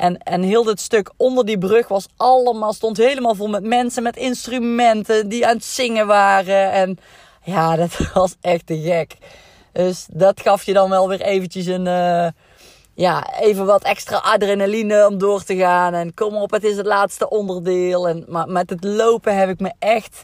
En, 0.00 0.18
en 0.18 0.42
heel 0.42 0.64
dit 0.64 0.80
stuk 0.80 1.10
onder 1.16 1.46
die 1.46 1.58
brug 1.58 1.88
was 1.88 2.06
allemaal, 2.16 2.72
stond 2.72 2.96
helemaal 2.96 3.34
vol 3.34 3.48
met 3.48 3.64
mensen, 3.64 4.02
met 4.02 4.16
instrumenten 4.16 5.28
die 5.28 5.46
aan 5.46 5.54
het 5.54 5.64
zingen 5.64 6.06
waren. 6.06 6.72
En 6.72 6.98
ja, 7.44 7.76
dat 7.86 7.96
was 8.14 8.36
echt 8.40 8.66
te 8.66 8.80
gek. 8.80 9.16
Dus 9.72 10.06
dat 10.12 10.40
gaf 10.40 10.62
je 10.62 10.72
dan 10.72 10.90
wel 10.90 11.08
weer 11.08 11.20
eventjes 11.20 11.66
een, 11.66 11.86
uh, 11.86 12.28
ja, 12.94 13.40
even 13.40 13.66
wat 13.66 13.82
extra 13.82 14.16
adrenaline 14.16 15.06
om 15.06 15.18
door 15.18 15.42
te 15.42 15.56
gaan. 15.56 15.94
En 15.94 16.14
kom 16.14 16.36
op, 16.36 16.50
het 16.50 16.64
is 16.64 16.76
het 16.76 16.86
laatste 16.86 17.28
onderdeel. 17.28 18.08
En, 18.08 18.24
maar 18.28 18.48
met 18.48 18.70
het 18.70 18.84
lopen 18.84 19.36
heb 19.36 19.48
ik 19.48 19.60
me 19.60 19.72
echt 19.78 20.22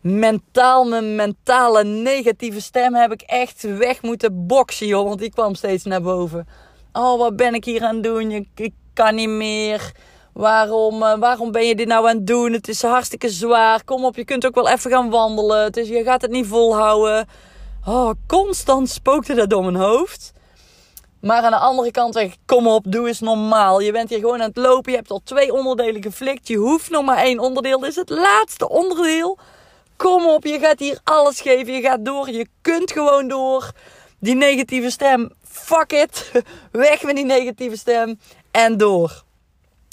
mentaal, 0.00 0.84
mijn 0.84 1.14
mentale 1.14 1.84
negatieve 1.84 2.60
stem 2.60 2.94
heb 2.94 3.12
ik 3.12 3.22
echt 3.22 3.62
weg 3.62 4.02
moeten 4.02 4.46
boksen, 4.46 4.86
joh. 4.86 5.08
Want 5.08 5.18
die 5.18 5.30
kwam 5.30 5.54
steeds 5.54 5.84
naar 5.84 6.02
boven. 6.02 6.46
Oh, 6.96 7.18
wat 7.18 7.36
ben 7.36 7.54
ik 7.54 7.64
hier 7.64 7.82
aan 7.82 7.94
het 7.94 8.04
doen? 8.04 8.30
Ik, 8.30 8.48
ik 8.54 8.72
kan 8.92 9.14
niet 9.14 9.28
meer. 9.28 9.92
Waarom, 10.32 11.02
uh, 11.02 11.18
waarom 11.18 11.52
ben 11.52 11.66
je 11.66 11.74
dit 11.74 11.86
nou 11.86 12.08
aan 12.08 12.16
het 12.16 12.26
doen? 12.26 12.52
Het 12.52 12.68
is 12.68 12.82
hartstikke 12.82 13.28
zwaar. 13.28 13.84
Kom 13.84 14.04
op, 14.04 14.16
je 14.16 14.24
kunt 14.24 14.46
ook 14.46 14.54
wel 14.54 14.68
even 14.68 14.90
gaan 14.90 15.10
wandelen. 15.10 15.70
Is, 15.70 15.88
je 15.88 16.02
gaat 16.02 16.22
het 16.22 16.30
niet 16.30 16.46
volhouden. 16.46 17.28
Oh, 17.86 18.10
constant 18.26 18.88
spookte 18.88 19.34
dat 19.34 19.50
door 19.50 19.62
mijn 19.62 19.76
hoofd. 19.76 20.32
Maar 21.20 21.42
aan 21.42 21.50
de 21.50 21.56
andere 21.56 21.90
kant 21.90 22.14
zeg 22.14 22.24
ik, 22.24 22.36
kom 22.46 22.66
op, 22.66 22.84
doe 22.88 23.08
eens 23.08 23.20
normaal. 23.20 23.80
Je 23.80 23.92
bent 23.92 24.10
hier 24.10 24.18
gewoon 24.18 24.40
aan 24.40 24.48
het 24.48 24.56
lopen. 24.56 24.92
Je 24.92 24.98
hebt 24.98 25.10
al 25.10 25.20
twee 25.24 25.52
onderdelen 25.52 26.02
geflikt. 26.02 26.48
Je 26.48 26.56
hoeft 26.56 26.90
nog 26.90 27.04
maar 27.04 27.18
één 27.18 27.38
onderdeel. 27.38 27.78
Dit 27.78 27.90
is 27.90 27.96
het 27.96 28.10
laatste 28.10 28.68
onderdeel. 28.68 29.38
Kom 29.96 30.26
op, 30.26 30.44
je 30.44 30.58
gaat 30.58 30.78
hier 30.78 30.98
alles 31.04 31.40
geven. 31.40 31.72
Je 31.72 31.80
gaat 31.80 32.04
door. 32.04 32.30
Je 32.30 32.46
kunt 32.60 32.92
gewoon 32.92 33.28
door. 33.28 33.72
Die 34.18 34.34
negatieve 34.34 34.90
stem, 34.90 35.32
fuck 35.64 35.92
it. 35.92 36.32
Weg 36.72 37.02
met 37.02 37.16
die 37.16 37.24
negatieve 37.24 37.76
stem. 37.76 38.18
En 38.50 38.76
door. 38.76 39.24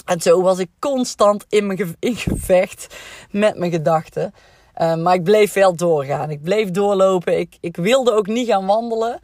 En 0.04 0.20
zo 0.20 0.42
was 0.42 0.58
ik 0.58 0.68
constant 0.78 1.44
in 1.48 1.66
mijn 1.66 1.96
in 1.98 2.16
gevecht 2.16 2.86
met 3.30 3.58
mijn 3.58 3.70
gedachten. 3.70 4.34
Uh, 4.76 4.94
maar 4.94 5.14
ik 5.14 5.24
bleef 5.24 5.52
wel 5.52 5.76
doorgaan. 5.76 6.30
Ik 6.30 6.42
bleef 6.42 6.70
doorlopen. 6.70 7.38
Ik, 7.38 7.56
ik 7.60 7.76
wilde 7.76 8.12
ook 8.12 8.26
niet 8.26 8.46
gaan 8.46 8.66
wandelen. 8.66 9.20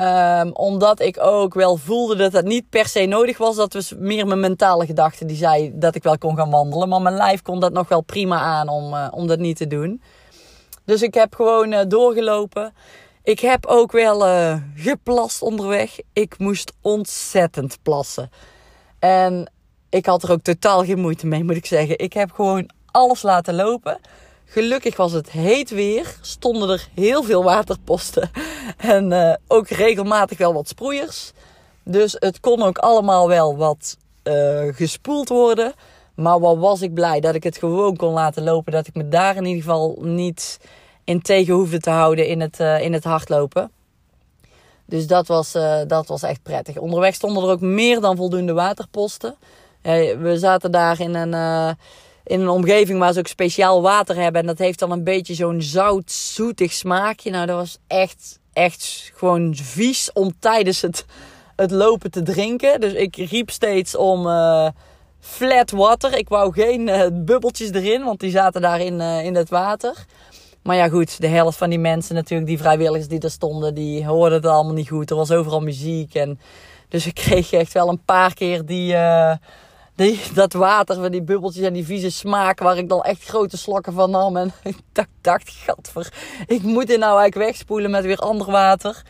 Um, 0.00 0.52
omdat 0.52 1.00
ik 1.00 1.18
ook 1.20 1.54
wel 1.54 1.76
voelde 1.76 2.16
dat 2.16 2.32
het 2.32 2.44
niet 2.44 2.68
per 2.70 2.86
se 2.86 3.06
nodig 3.06 3.38
was. 3.38 3.56
Dat 3.56 3.72
was 3.72 3.94
meer 3.98 4.26
mijn 4.26 4.40
mentale 4.40 4.86
gedachten 4.86 5.26
die 5.26 5.36
zei 5.36 5.72
dat 5.74 5.94
ik 5.94 6.02
wel 6.02 6.18
kon 6.18 6.36
gaan 6.36 6.50
wandelen. 6.50 6.88
Maar 6.88 7.02
mijn 7.02 7.16
lijf 7.16 7.42
kon 7.42 7.60
dat 7.60 7.72
nog 7.72 7.88
wel 7.88 8.00
prima 8.00 8.38
aan 8.38 8.68
om, 8.68 8.92
uh, 8.92 9.08
om 9.10 9.26
dat 9.26 9.38
niet 9.38 9.56
te 9.56 9.66
doen. 9.66 10.02
Dus 10.84 11.02
ik 11.02 11.14
heb 11.14 11.34
gewoon 11.34 11.72
uh, 11.72 11.80
doorgelopen. 11.88 12.74
Ik 13.26 13.40
heb 13.40 13.66
ook 13.66 13.92
wel 13.92 14.20
geplast 14.74 15.42
onderweg. 15.42 15.98
Ik 16.12 16.38
moest 16.38 16.72
ontzettend 16.80 17.78
plassen. 17.82 18.30
En 18.98 19.50
ik 19.88 20.06
had 20.06 20.22
er 20.22 20.30
ook 20.30 20.42
totaal 20.42 20.84
geen 20.84 20.98
moeite 20.98 21.26
mee, 21.26 21.44
moet 21.44 21.56
ik 21.56 21.66
zeggen. 21.66 21.98
Ik 21.98 22.12
heb 22.12 22.30
gewoon 22.32 22.70
alles 22.90 23.22
laten 23.22 23.54
lopen. 23.54 23.98
Gelukkig 24.44 24.96
was 24.96 25.12
het 25.12 25.30
heet 25.30 25.70
weer. 25.70 26.16
Stonden 26.20 26.68
er 26.68 26.88
heel 26.94 27.22
veel 27.22 27.44
waterposten. 27.44 28.30
En 28.76 29.10
uh, 29.10 29.34
ook 29.46 29.68
regelmatig 29.68 30.38
wel 30.38 30.52
wat 30.52 30.68
sproeiers. 30.68 31.32
Dus 31.82 32.16
het 32.18 32.40
kon 32.40 32.62
ook 32.62 32.78
allemaal 32.78 33.28
wel 33.28 33.56
wat 33.56 33.96
uh, 34.24 34.74
gespoeld 34.74 35.28
worden. 35.28 35.72
Maar 36.14 36.40
wat 36.40 36.58
was 36.58 36.82
ik 36.82 36.94
blij 36.94 37.20
dat 37.20 37.34
ik 37.34 37.42
het 37.42 37.56
gewoon 37.56 37.96
kon 37.96 38.12
laten 38.12 38.44
lopen. 38.44 38.72
Dat 38.72 38.86
ik 38.86 38.94
me 38.94 39.08
daar 39.08 39.36
in 39.36 39.44
ieder 39.44 39.62
geval 39.62 39.98
niet 40.00 40.58
in 41.06 41.22
tegen 41.22 41.54
hoefde 41.54 41.78
te 41.78 41.90
houden 41.90 42.26
in 42.26 42.40
het, 42.40 42.60
uh, 42.60 42.80
in 42.80 42.92
het 42.92 43.04
hardlopen. 43.04 43.70
Dus 44.84 45.06
dat 45.06 45.26
was, 45.26 45.52
dat 45.86 46.06
was 46.06 46.22
echt 46.22 46.42
prettig. 46.42 46.76
Onderweg 46.76 47.14
stonden 47.14 47.42
er 47.42 47.50
ook 47.50 47.60
meer 47.60 48.00
dan 48.00 48.16
voldoende 48.16 48.52
waterposten. 48.52 49.36
we 49.82 50.34
zaten 50.38 50.70
daar 50.70 51.00
in 51.00 51.14
een 51.14 51.76
in 52.26 52.40
een 52.40 52.48
omgeving 52.48 52.98
waar 52.98 53.12
ze 53.12 53.18
ook 53.18 53.26
speciaal 53.26 53.82
water 53.82 54.16
hebben. 54.16 54.40
En 54.40 54.46
dat 54.46 54.58
heeft 54.58 54.78
dan 54.78 54.90
een 54.90 55.04
beetje 55.04 55.34
zo'n 55.34 55.62
zout, 55.62 56.12
zoetig 56.12 56.72
smaakje. 56.72 57.30
Nou, 57.30 57.46
dat 57.46 57.56
was 57.56 57.78
echt, 57.86 58.38
echt 58.52 59.12
gewoon 59.14 59.54
vies 59.54 60.12
om 60.12 60.32
tijdens 60.38 60.82
het, 60.82 61.04
het 61.56 61.70
lopen 61.70 62.10
te 62.10 62.22
drinken. 62.22 62.80
Dus 62.80 62.92
ik 62.92 63.16
riep 63.16 63.50
steeds 63.50 63.96
om 63.96 64.28
flat 65.20 65.70
water. 65.70 66.18
Ik 66.18 66.28
wou 66.28 66.52
geen 66.52 66.90
bubbeltjes 67.24 67.70
erin, 67.70 68.04
want 68.04 68.20
die 68.20 68.30
zaten 68.30 68.60
daar 68.60 68.80
in, 68.80 69.00
in 69.00 69.34
het 69.34 69.48
water. 69.48 70.06
Maar 70.66 70.76
ja, 70.76 70.88
goed, 70.88 71.20
de 71.20 71.26
helft 71.26 71.58
van 71.58 71.70
die 71.70 71.78
mensen 71.78 72.14
natuurlijk, 72.14 72.48
die 72.48 72.58
vrijwilligers 72.58 73.08
die 73.08 73.20
er 73.20 73.30
stonden, 73.30 73.74
die 73.74 74.06
hoorden 74.06 74.38
het 74.38 74.46
allemaal 74.46 74.74
niet 74.74 74.88
goed. 74.88 75.10
Er 75.10 75.16
was 75.16 75.30
overal 75.30 75.60
muziek. 75.60 76.14
En 76.14 76.40
dus 76.88 77.06
ik 77.06 77.14
kreeg 77.14 77.52
echt 77.52 77.72
wel 77.72 77.88
een 77.88 78.04
paar 78.04 78.34
keer 78.34 78.66
die 78.66 78.96
die, 79.96 80.20
dat 80.34 80.52
water 80.52 80.94
van 80.94 81.10
die 81.10 81.22
bubbeltjes 81.22 81.64
en 81.64 81.72
die 81.72 81.84
vieze 81.84 82.10
smaak 82.10 82.58
waar 82.58 82.76
ik 82.76 82.88
dan 82.88 83.02
echt 83.02 83.24
grote 83.24 83.56
slokken 83.56 83.92
van 83.92 84.10
nam. 84.10 84.36
En 84.36 84.52
ik 84.62 84.76
dacht, 84.92 85.08
dacht 85.20 85.50
gadver, 85.50 86.12
ik 86.46 86.62
moet 86.62 86.86
dit 86.86 86.98
nou 86.98 87.18
eigenlijk 87.18 87.50
wegspoelen 87.50 87.90
met 87.90 88.04
weer 88.04 88.18
ander 88.18 88.50
water. 88.50 89.02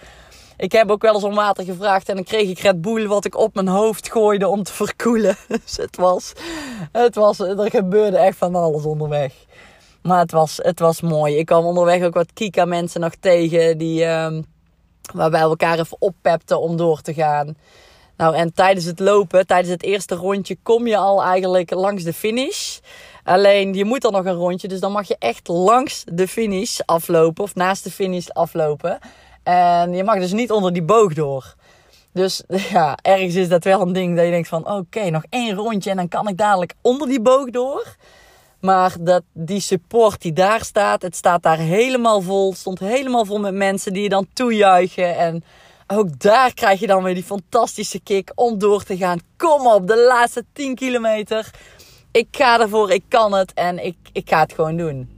Ik 0.56 0.72
heb 0.72 0.90
ook 0.90 1.02
wel 1.02 1.14
eens 1.14 1.24
om 1.24 1.34
water 1.34 1.64
gevraagd 1.64 2.08
en 2.08 2.14
dan 2.14 2.24
kreeg 2.24 2.48
ik 2.48 2.58
Red 2.58 2.80
Bull 2.80 3.06
wat 3.06 3.24
ik 3.24 3.36
op 3.36 3.54
mijn 3.54 3.68
hoofd 3.68 4.10
gooide 4.12 4.48
om 4.48 4.62
te 4.62 4.72
verkoelen. 4.72 5.36
Dus 5.62 5.76
het 5.76 5.96
was, 5.96 6.32
het 6.92 7.14
was, 7.14 7.38
er 7.38 7.70
gebeurde 7.70 8.16
echt 8.16 8.38
van 8.38 8.54
alles 8.54 8.84
onderweg. 8.84 9.32
Maar 10.06 10.18
het 10.18 10.30
was, 10.30 10.58
het 10.62 10.78
was 10.78 11.00
mooi. 11.00 11.36
Ik 11.36 11.46
kwam 11.46 11.64
onderweg 11.64 12.02
ook 12.02 12.14
wat 12.14 12.32
Kika 12.32 12.64
mensen 12.64 13.00
nog 13.00 13.14
tegen 13.20 13.78
die, 13.78 14.04
um, 14.04 14.46
waar 15.14 15.30
wij 15.30 15.40
elkaar 15.40 15.78
even 15.78 15.96
oppepten 15.98 16.60
om 16.60 16.76
door 16.76 17.00
te 17.00 17.14
gaan. 17.14 17.56
Nou, 18.16 18.34
en 18.34 18.54
tijdens 18.54 18.84
het 18.84 19.00
lopen, 19.00 19.46
tijdens 19.46 19.72
het 19.72 19.82
eerste 19.82 20.14
rondje, 20.14 20.56
kom 20.62 20.86
je 20.86 20.96
al 20.96 21.22
eigenlijk 21.22 21.70
langs 21.70 22.02
de 22.02 22.12
finish. 22.12 22.78
Alleen 23.24 23.74
je 23.74 23.84
moet 23.84 24.02
dan 24.02 24.12
nog 24.12 24.24
een 24.24 24.34
rondje, 24.34 24.68
dus 24.68 24.80
dan 24.80 24.92
mag 24.92 25.08
je 25.08 25.16
echt 25.18 25.48
langs 25.48 26.04
de 26.12 26.28
finish 26.28 26.80
aflopen 26.84 27.44
of 27.44 27.54
naast 27.54 27.84
de 27.84 27.90
finish 27.90 28.28
aflopen. 28.28 28.98
En 29.42 29.92
je 29.92 30.04
mag 30.04 30.18
dus 30.18 30.32
niet 30.32 30.50
onder 30.50 30.72
die 30.72 30.82
boog 30.82 31.14
door. 31.14 31.54
Dus 32.12 32.42
ja, 32.72 32.98
ergens 33.02 33.34
is 33.34 33.48
dat 33.48 33.64
wel 33.64 33.80
een 33.80 33.92
ding 33.92 34.16
dat 34.16 34.24
je 34.24 34.30
denkt 34.30 34.48
van 34.48 34.70
oké, 34.70 35.10
nog 35.10 35.24
één 35.28 35.54
rondje 35.54 35.90
en 35.90 35.96
dan 35.96 36.08
kan 36.08 36.28
ik 36.28 36.36
dadelijk 36.36 36.74
onder 36.82 37.08
die 37.08 37.20
boog 37.20 37.50
door. 37.50 37.96
Maar 38.66 38.96
dat, 39.00 39.22
die 39.32 39.60
support 39.60 40.22
die 40.22 40.32
daar 40.32 40.64
staat, 40.64 41.02
het 41.02 41.16
staat 41.16 41.42
daar 41.42 41.58
helemaal 41.58 42.20
vol. 42.22 42.54
Stond 42.54 42.78
helemaal 42.78 43.24
vol 43.24 43.38
met 43.38 43.54
mensen 43.54 43.92
die 43.92 44.02
je 44.02 44.08
dan 44.08 44.26
toejuichen. 44.32 45.16
En 45.16 45.44
ook 45.86 46.18
daar 46.18 46.54
krijg 46.54 46.80
je 46.80 46.86
dan 46.86 47.02
weer 47.02 47.14
die 47.14 47.22
fantastische 47.22 48.00
kick 48.00 48.32
om 48.34 48.58
door 48.58 48.82
te 48.82 48.96
gaan. 48.96 49.18
Kom 49.36 49.66
op, 49.66 49.86
de 49.86 50.06
laatste 50.08 50.44
10 50.52 50.74
kilometer. 50.74 51.50
Ik 52.10 52.28
ga 52.30 52.60
ervoor, 52.60 52.90
ik 52.90 53.02
kan 53.08 53.32
het 53.32 53.52
en 53.54 53.84
ik, 53.84 53.96
ik 54.12 54.28
ga 54.28 54.40
het 54.40 54.52
gewoon 54.52 54.76
doen. 54.76 55.08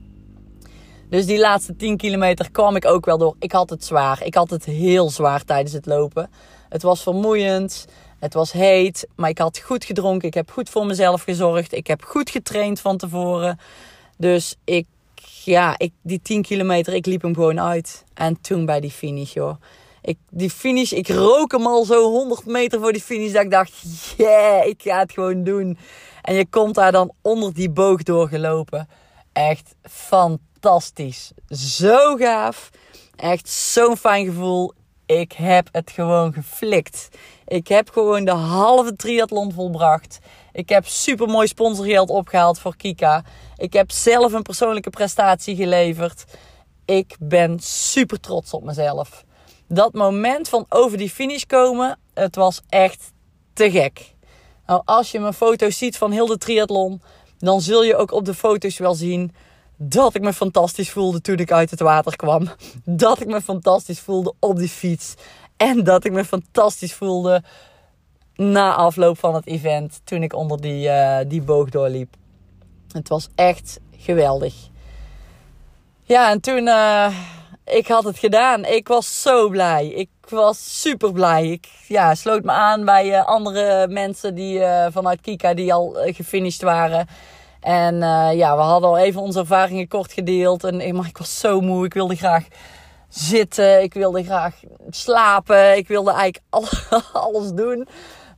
Dus 1.11 1.27
die 1.27 1.39
laatste 1.39 1.77
10 1.77 1.97
kilometer 1.97 2.51
kwam 2.51 2.77
ik 2.77 2.85
ook 2.85 3.05
wel 3.05 3.19
door. 3.19 3.37
Ik 3.39 3.53
had 3.53 3.71
het 3.71 3.85
zwaar. 3.85 4.25
Ik 4.25 4.35
had 4.35 4.51
het 4.51 4.65
heel 4.65 5.11
zwaar 5.11 5.45
tijdens 5.45 5.73
het 5.73 5.87
lopen. 5.87 6.31
Het 6.69 6.83
was 6.83 7.03
vermoeiend. 7.03 7.87
Het 8.18 8.35
was 8.35 8.52
heet. 8.52 9.07
Maar 9.16 9.31
ik 9.31 9.38
had 9.38 9.59
goed 9.59 9.85
gedronken. 9.85 10.28
Ik 10.28 10.35
heb 10.35 10.50
goed 10.50 10.70
voor 10.70 10.87
mezelf 10.87 11.22
gezorgd. 11.22 11.72
Ik 11.72 11.87
heb 11.87 12.04
goed 12.04 12.31
getraind 12.31 12.81
van 12.81 12.96
tevoren. 12.96 13.59
Dus 14.16 14.57
ik, 14.64 14.87
ja, 15.44 15.74
ik, 15.78 15.92
die 16.02 16.20
10 16.22 16.42
kilometer, 16.42 16.94
ik 16.94 17.07
liep 17.07 17.22
hem 17.22 17.35
gewoon 17.35 17.61
uit. 17.61 18.04
En 18.14 18.40
toen 18.40 18.66
bij 18.66 18.81
die 18.81 18.90
finish, 18.90 19.33
joh. 19.33 19.57
Ik, 20.02 20.18
die 20.31 20.50
finish, 20.50 20.92
ik 20.92 21.09
rook 21.09 21.52
hem 21.52 21.66
al 21.66 21.85
zo 21.85 22.11
100 22.11 22.46
meter 22.46 22.81
voor 22.81 22.92
die 22.92 23.02
finish. 23.02 23.33
Dat 23.33 23.42
ik 23.42 23.50
dacht, 23.50 23.72
yeah, 24.16 24.66
ik 24.66 24.83
ga 24.83 24.98
het 24.98 25.12
gewoon 25.12 25.44
doen. 25.44 25.78
En 26.22 26.35
je 26.35 26.46
komt 26.46 26.74
daar 26.74 26.92
dan 26.92 27.12
onder 27.22 27.54
die 27.54 27.70
boog 27.70 28.02
doorgelopen. 28.02 28.88
Echt 29.33 29.74
fantastisch. 29.83 31.33
Zo 31.48 32.16
gaaf. 32.16 32.70
Echt 33.16 33.48
zo'n 33.48 33.96
fijn 33.96 34.26
gevoel. 34.26 34.72
Ik 35.07 35.33
heb 35.33 35.68
het 35.72 35.90
gewoon 35.90 36.33
geflikt. 36.33 37.09
Ik 37.49 37.69
heb 37.69 37.91
gewoon 37.91 38.25
de 38.25 38.31
halve 38.31 38.97
triathlon 38.97 39.53
volbracht. 39.53 40.19
Ik 40.53 40.69
heb 40.69 40.87
super 40.87 41.29
mooi 41.29 41.47
sponsorgeld 41.47 42.11
opgehaald 42.11 42.59
voor 42.59 42.77
Kika. 42.77 43.25
Ik 43.57 43.73
heb 43.73 43.91
zelf 43.91 44.33
een 44.33 44.43
persoonlijke 44.43 44.91
prestatie 44.91 45.57
geleverd. 45.57 46.25
Ik 46.85 47.17
ben 47.19 47.59
super 47.61 48.21
trots 48.21 48.53
op 48.53 48.65
mezelf 48.65 49.27
dat 49.69 49.93
moment 49.93 50.49
van 50.49 50.67
over 50.69 50.99
die 50.99 51.11
finish 51.11 51.43
komen, 51.43 51.99
het 52.15 52.37
was 52.37 52.61
echt 52.69 53.13
te 53.53 53.71
gek. 53.71 54.15
Nou, 54.67 54.83
als 54.85 55.11
je 55.11 55.21
mijn 55.21 55.33
foto's 55.33 55.79
ziet 55.79 55.97
van 55.97 56.11
heel 56.11 56.27
de 56.27 56.39
triathlon, 56.39 57.03
dan 57.39 57.61
zul 57.61 57.83
je 57.83 57.97
ook 57.97 58.13
op 58.13 58.25
de 58.25 58.35
foto's 58.35 58.79
wel 58.79 58.95
zien 58.95 59.35
dat 59.77 60.15
ik 60.15 60.23
me 60.23 60.33
fantastisch 60.33 60.91
voelde 60.91 61.21
toen 61.21 61.37
ik 61.37 61.53
uit 61.53 61.71
het 61.71 61.81
water 61.81 62.17
kwam. 62.17 62.49
Dat 62.85 63.21
ik 63.21 63.27
me 63.27 63.41
fantastisch 63.41 64.01
voelde 64.01 64.35
op 64.39 64.57
die 64.57 64.69
fiets. 64.69 65.15
En 65.59 65.85
dat 65.85 66.05
ik 66.05 66.12
me 66.12 66.25
fantastisch 66.25 66.94
voelde 66.94 67.42
na 68.35 68.75
afloop 68.75 69.18
van 69.18 69.35
het 69.35 69.47
event 69.47 70.01
toen 70.05 70.23
ik 70.23 70.35
onder 70.35 70.61
die, 70.61 70.88
uh, 70.88 71.18
die 71.27 71.42
boog 71.42 71.68
doorliep. 71.68 72.14
Het 72.92 73.09
was 73.09 73.29
echt 73.35 73.81
geweldig. 73.97 74.55
Ja, 76.03 76.31
en 76.31 76.40
toen, 76.40 76.66
uh, 76.66 77.14
ik 77.64 77.88
had 77.88 78.05
het 78.05 78.18
gedaan. 78.18 78.64
Ik 78.64 78.88
was 78.88 79.23
zo 79.23 79.49
blij. 79.49 79.87
Ik 79.87 80.09
was 80.29 80.81
super 80.81 81.12
blij. 81.12 81.49
Ik 81.49 81.68
ja, 81.88 82.14
sloot 82.14 82.44
me 82.44 82.53
aan 82.53 82.85
bij 82.85 83.07
uh, 83.07 83.27
andere 83.27 83.88
mensen 83.88 84.35
die 84.35 84.61
vanuit 84.90 85.21
Kika 85.21 85.55
die 85.55 85.73
al 85.73 85.97
gefinished 86.05 86.62
waren. 86.62 87.07
En 87.61 87.97
ja, 88.37 88.57
we 88.57 88.62
hadden 88.62 88.88
al 88.88 88.99
even 88.99 89.21
onze 89.21 89.38
ervaringen 89.38 89.88
kort 89.88 90.12
gedeeld. 90.12 90.64
En 90.64 90.97
maar 90.97 91.07
ik 91.07 91.18
was 91.18 91.38
zo 91.38 91.61
moe. 91.61 91.85
Ik 91.85 91.94
wilde 91.94 92.16
graag 92.16 92.44
zitten. 93.09 93.83
Ik 93.83 93.94
wilde 93.94 94.25
graag 94.25 94.55
slapen. 94.90 95.77
Ik 95.77 95.88
wilde 95.88 96.11
eigenlijk 96.11 96.44
alles 97.12 97.53
doen. 97.53 97.88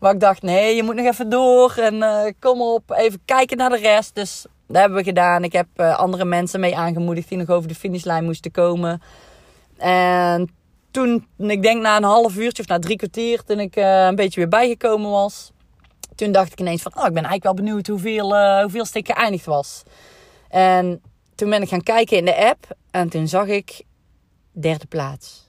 Maar 0.00 0.14
ik 0.14 0.20
dacht, 0.20 0.42
nee, 0.42 0.76
je 0.76 0.82
moet 0.82 0.94
nog 0.94 1.06
even 1.06 1.28
door. 1.28 1.74
En 1.76 2.34
kom 2.38 2.62
op, 2.62 2.90
even 2.90 3.20
kijken 3.24 3.56
naar 3.56 3.70
de 3.70 3.76
rest. 3.78 4.14
Dus 4.14 4.46
dat 4.70 4.76
hebben 4.76 4.98
we 4.98 5.04
gedaan. 5.04 5.44
Ik 5.44 5.52
heb 5.52 5.66
uh, 5.76 5.98
andere 5.98 6.24
mensen 6.24 6.60
mee 6.60 6.76
aangemoedigd 6.76 7.28
die 7.28 7.38
nog 7.38 7.48
over 7.48 7.68
de 7.68 7.74
finishlijn 7.74 8.24
moesten 8.24 8.50
komen. 8.50 9.02
En 9.76 10.50
toen, 10.90 11.26
ik 11.36 11.62
denk 11.62 11.82
na 11.82 11.96
een 11.96 12.02
half 12.02 12.36
uurtje 12.36 12.62
of 12.62 12.68
na 12.68 12.78
drie 12.78 12.96
kwartier, 12.96 13.42
toen 13.44 13.60
ik 13.60 13.76
uh, 13.76 14.04
een 14.04 14.14
beetje 14.14 14.40
weer 14.40 14.48
bijgekomen 14.48 15.10
was. 15.10 15.52
Toen 16.14 16.32
dacht 16.32 16.52
ik 16.52 16.60
ineens 16.60 16.82
van, 16.82 16.92
oh, 16.94 17.06
ik 17.06 17.12
ben 17.12 17.24
eigenlijk 17.24 17.44
wel 17.44 17.54
benieuwd 17.54 17.86
hoeveel, 17.86 18.36
uh, 18.36 18.60
hoeveel 18.60 18.86
ik 18.92 19.12
geëindigd 19.12 19.44
was. 19.44 19.82
En 20.48 21.02
toen 21.34 21.50
ben 21.50 21.62
ik 21.62 21.68
gaan 21.68 21.82
kijken 21.82 22.16
in 22.16 22.24
de 22.24 22.46
app. 22.46 22.76
En 22.90 23.08
toen 23.08 23.28
zag 23.28 23.46
ik 23.46 23.82
derde 24.52 24.86
plaats. 24.86 25.48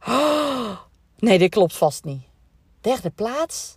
Nee, 1.18 1.38
dit 1.38 1.50
klopt 1.50 1.76
vast 1.76 2.04
niet. 2.04 2.22
derde 2.80 3.10
plaats? 3.10 3.76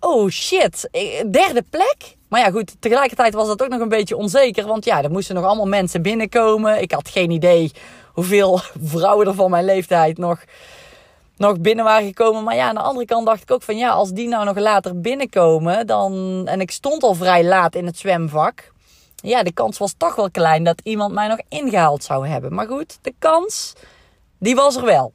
Oh 0.00 0.28
shit, 0.28 0.88
derde 1.30 1.64
plek? 1.70 2.16
Maar 2.28 2.40
ja, 2.40 2.50
goed, 2.50 2.76
tegelijkertijd 2.80 3.34
was 3.34 3.46
dat 3.46 3.62
ook 3.62 3.68
nog 3.68 3.80
een 3.80 3.88
beetje 3.88 4.16
onzeker. 4.16 4.66
Want 4.66 4.84
ja, 4.84 5.02
er 5.02 5.10
moesten 5.10 5.34
nog 5.34 5.44
allemaal 5.44 5.66
mensen 5.66 6.02
binnenkomen. 6.02 6.82
Ik 6.82 6.92
had 6.92 7.08
geen 7.08 7.30
idee 7.30 7.72
hoeveel 8.12 8.60
vrouwen 8.94 9.26
er 9.26 9.34
van 9.34 9.50
mijn 9.50 9.64
leeftijd 9.64 10.18
nog, 10.18 10.44
nog 11.36 11.60
binnen 11.60 11.84
waren 11.84 12.06
gekomen. 12.06 12.44
Maar 12.44 12.54
ja, 12.54 12.68
aan 12.68 12.74
de 12.74 12.80
andere 12.80 13.06
kant 13.06 13.26
dacht 13.26 13.42
ik 13.42 13.50
ook 13.50 13.62
van 13.62 13.76
ja, 13.76 13.90
als 13.90 14.10
die 14.10 14.28
nou 14.28 14.44
nog 14.44 14.58
later 14.58 15.00
binnenkomen, 15.00 15.86
dan. 15.86 16.42
En 16.46 16.60
ik 16.60 16.70
stond 16.70 17.02
al 17.02 17.14
vrij 17.14 17.44
laat 17.44 17.74
in 17.74 17.86
het 17.86 17.98
zwemvak. 17.98 18.72
Ja, 19.24 19.42
de 19.42 19.52
kans 19.52 19.78
was 19.78 19.94
toch 19.96 20.14
wel 20.14 20.30
klein 20.30 20.64
dat 20.64 20.80
iemand 20.82 21.12
mij 21.12 21.28
nog 21.28 21.40
ingehaald 21.48 22.04
zou 22.04 22.28
hebben. 22.28 22.54
Maar 22.54 22.66
goed, 22.66 22.98
de 23.02 23.14
kans, 23.18 23.72
die 24.38 24.54
was 24.54 24.76
er 24.76 24.84
wel. 24.84 25.12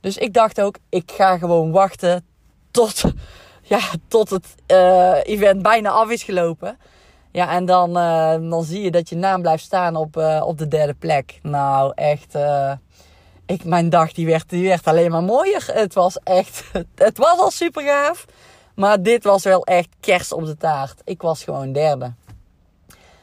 Dus 0.00 0.16
ik 0.16 0.32
dacht 0.32 0.60
ook, 0.60 0.76
ik 0.88 1.12
ga 1.16 1.38
gewoon 1.38 1.70
wachten 1.70 2.26
tot, 2.70 3.02
ja, 3.62 3.80
tot 4.08 4.30
het 4.30 4.54
uh, 4.66 5.24
event 5.24 5.62
bijna 5.62 5.90
af 5.90 6.10
is 6.10 6.22
gelopen. 6.22 6.78
Ja, 7.32 7.50
en 7.50 7.64
dan, 7.64 7.88
uh, 7.90 8.50
dan 8.50 8.64
zie 8.64 8.82
je 8.82 8.90
dat 8.90 9.08
je 9.08 9.16
naam 9.16 9.42
blijft 9.42 9.64
staan 9.64 9.96
op, 9.96 10.16
uh, 10.16 10.42
op 10.46 10.58
de 10.58 10.68
derde 10.68 10.94
plek. 10.94 11.38
Nou, 11.42 11.92
echt. 11.94 12.36
ik, 13.46 13.64
mijn 13.64 13.90
dag 13.90 14.12
die 14.12 14.26
werd, 14.26 14.48
die 14.48 14.68
werd 14.68 14.86
alleen 14.86 15.10
maar 15.10 15.22
mooier. 15.22 15.68
Het 15.72 15.94
was 15.94 16.18
echt. 16.24 16.64
Het 16.94 17.18
was 17.18 17.38
al 17.38 17.50
super 17.50 17.82
gaaf. 17.82 18.24
Maar 18.74 19.02
dit 19.02 19.24
was 19.24 19.42
wel 19.42 19.64
echt 19.64 19.88
kers 20.00 20.32
op 20.32 20.44
de 20.44 20.56
taart. 20.56 21.00
Ik 21.04 21.22
was 21.22 21.44
gewoon 21.44 21.72
derde. 21.72 22.12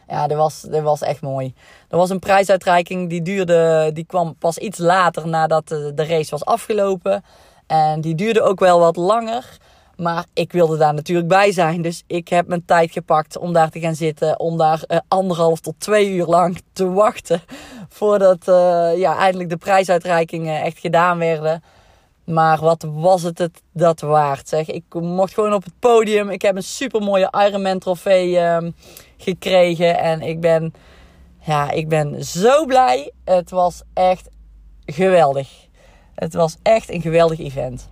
Ja, 0.10 0.28
dat 0.28 0.38
was, 0.38 0.62
dat 0.62 0.82
was 0.82 1.02
echt 1.02 1.22
mooi. 1.22 1.54
Er 1.90 1.98
was 1.98 2.10
een 2.10 2.20
prijsuitreiking 2.20 3.10
die 3.10 3.22
duurde, 3.22 3.90
die 3.94 4.06
kwam 4.06 4.36
pas 4.36 4.58
iets 4.58 4.78
later 4.78 5.28
nadat 5.28 5.68
de, 5.68 6.06
race 6.08 6.30
was 6.30 6.46
afgelopen. 6.46 7.24
En 7.68 8.02
die 8.02 8.16
duurde 8.16 8.42
ook 8.42 8.60
wel 8.60 8.80
wat 8.80 8.96
langer. 8.96 9.58
Maar 9.96 10.26
ik 10.34 10.52
wilde 10.52 10.78
daar 10.78 10.94
natuurlijk 10.94 11.28
bij 11.28 11.52
zijn. 11.52 11.82
Dus 11.82 12.04
ik 12.08 12.28
heb 12.28 12.48
mijn 12.48 12.66
tijd 12.66 12.92
gepakt 12.92 13.38
om 13.38 13.54
daar 13.54 13.70
te 13.70 13.80
gaan 13.80 13.96
zitten. 13.96 14.40
Om 14.40 14.58
daar 14.58 14.84
uh, 14.88 14.98
anderhalf 15.08 15.60
tot 15.60 15.76
twee 15.78 16.10
uur 16.10 16.26
lang 16.26 16.62
te 16.74 16.90
wachten. 16.90 17.42
Voordat 17.90 18.48
uh, 18.48 18.92
ja, 18.98 19.18
eindelijk 19.18 19.50
de 19.50 19.58
prijsuitreikingen 19.58 20.62
echt 20.62 20.80
gedaan 20.80 21.18
werden. 21.18 21.64
Maar 22.30 22.60
wat 22.60 22.86
was 22.94 23.22
het 23.22 23.38
het 23.38 23.62
dat 23.74 24.00
waard, 24.00 24.48
zeg. 24.48 24.68
Ik 24.68 24.84
mocht 24.94 25.34
gewoon 25.34 25.54
op 25.54 25.64
het 25.64 25.74
podium. 25.80 26.30
Ik 26.30 26.42
heb 26.42 26.56
een 26.56 26.64
super 26.64 27.02
mooie 27.02 27.34
Ironman 27.48 27.80
trofee 27.80 28.32
uh, 28.32 28.58
gekregen. 29.18 29.98
En 29.98 30.22
ik 30.22 30.40
ben, 30.40 30.74
ja, 31.40 31.72
ik 31.72 31.88
ben 31.88 32.26
zo 32.26 32.66
blij. 32.66 33.12
Het 33.26 33.50
was 33.50 33.82
echt 33.94 34.30
geweldig. 34.86 35.50
Het 36.16 36.34
was 36.34 36.58
echt 36.62 36.90
een 36.90 37.02
geweldig 37.02 37.40
event. 37.40 37.90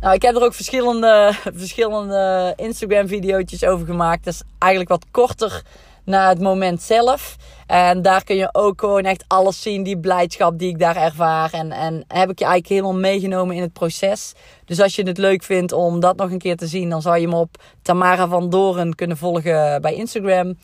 Nou, 0.00 0.14
ik 0.14 0.22
heb 0.22 0.36
er 0.36 0.42
ook 0.42 0.54
verschillende, 0.54 1.32
verschillende 1.62 2.52
Instagram-video's 2.56 3.64
over 3.64 3.86
gemaakt. 3.86 4.24
Dat 4.24 4.34
is 4.34 4.42
eigenlijk 4.58 4.90
wat 4.90 5.06
korter 5.10 5.62
na 6.06 6.28
het 6.28 6.40
moment 6.40 6.82
zelf. 6.82 7.36
En 7.66 8.02
daar 8.02 8.24
kun 8.24 8.36
je 8.36 8.48
ook 8.52 8.80
gewoon 8.80 9.04
echt 9.04 9.24
alles 9.26 9.62
zien, 9.62 9.82
die 9.82 9.98
blijdschap 9.98 10.58
die 10.58 10.68
ik 10.68 10.78
daar 10.78 10.96
ervaar. 10.96 11.52
En, 11.52 11.72
en 11.72 11.94
heb 11.94 12.30
ik 12.30 12.38
je 12.38 12.44
eigenlijk 12.44 12.68
helemaal 12.68 13.00
meegenomen 13.00 13.56
in 13.56 13.62
het 13.62 13.72
proces. 13.72 14.32
Dus 14.64 14.80
als 14.80 14.94
je 14.94 15.02
het 15.02 15.18
leuk 15.18 15.42
vindt 15.42 15.72
om 15.72 16.00
dat 16.00 16.16
nog 16.16 16.30
een 16.30 16.38
keer 16.38 16.56
te 16.56 16.66
zien, 16.66 16.90
dan 16.90 17.02
zou 17.02 17.18
je 17.18 17.28
me 17.28 17.36
op 17.36 17.62
Tamara 17.82 18.28
van 18.28 18.50
Doren 18.50 18.94
kunnen 18.94 19.16
volgen 19.16 19.80
bij 19.80 19.94
Instagram. 19.94 20.58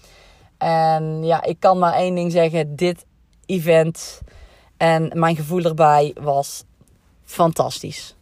En 0.59 1.25
ja, 1.25 1.43
ik 1.43 1.57
kan 1.59 1.79
maar 1.79 1.95
één 1.95 2.15
ding 2.15 2.33
zeggen: 2.33 2.77
dit 2.77 3.05
event 3.47 4.21
en 4.77 5.11
mijn 5.15 5.37
gevoel 5.37 5.63
erbij 5.63 6.15
was 6.21 6.65
fantastisch. 7.25 8.15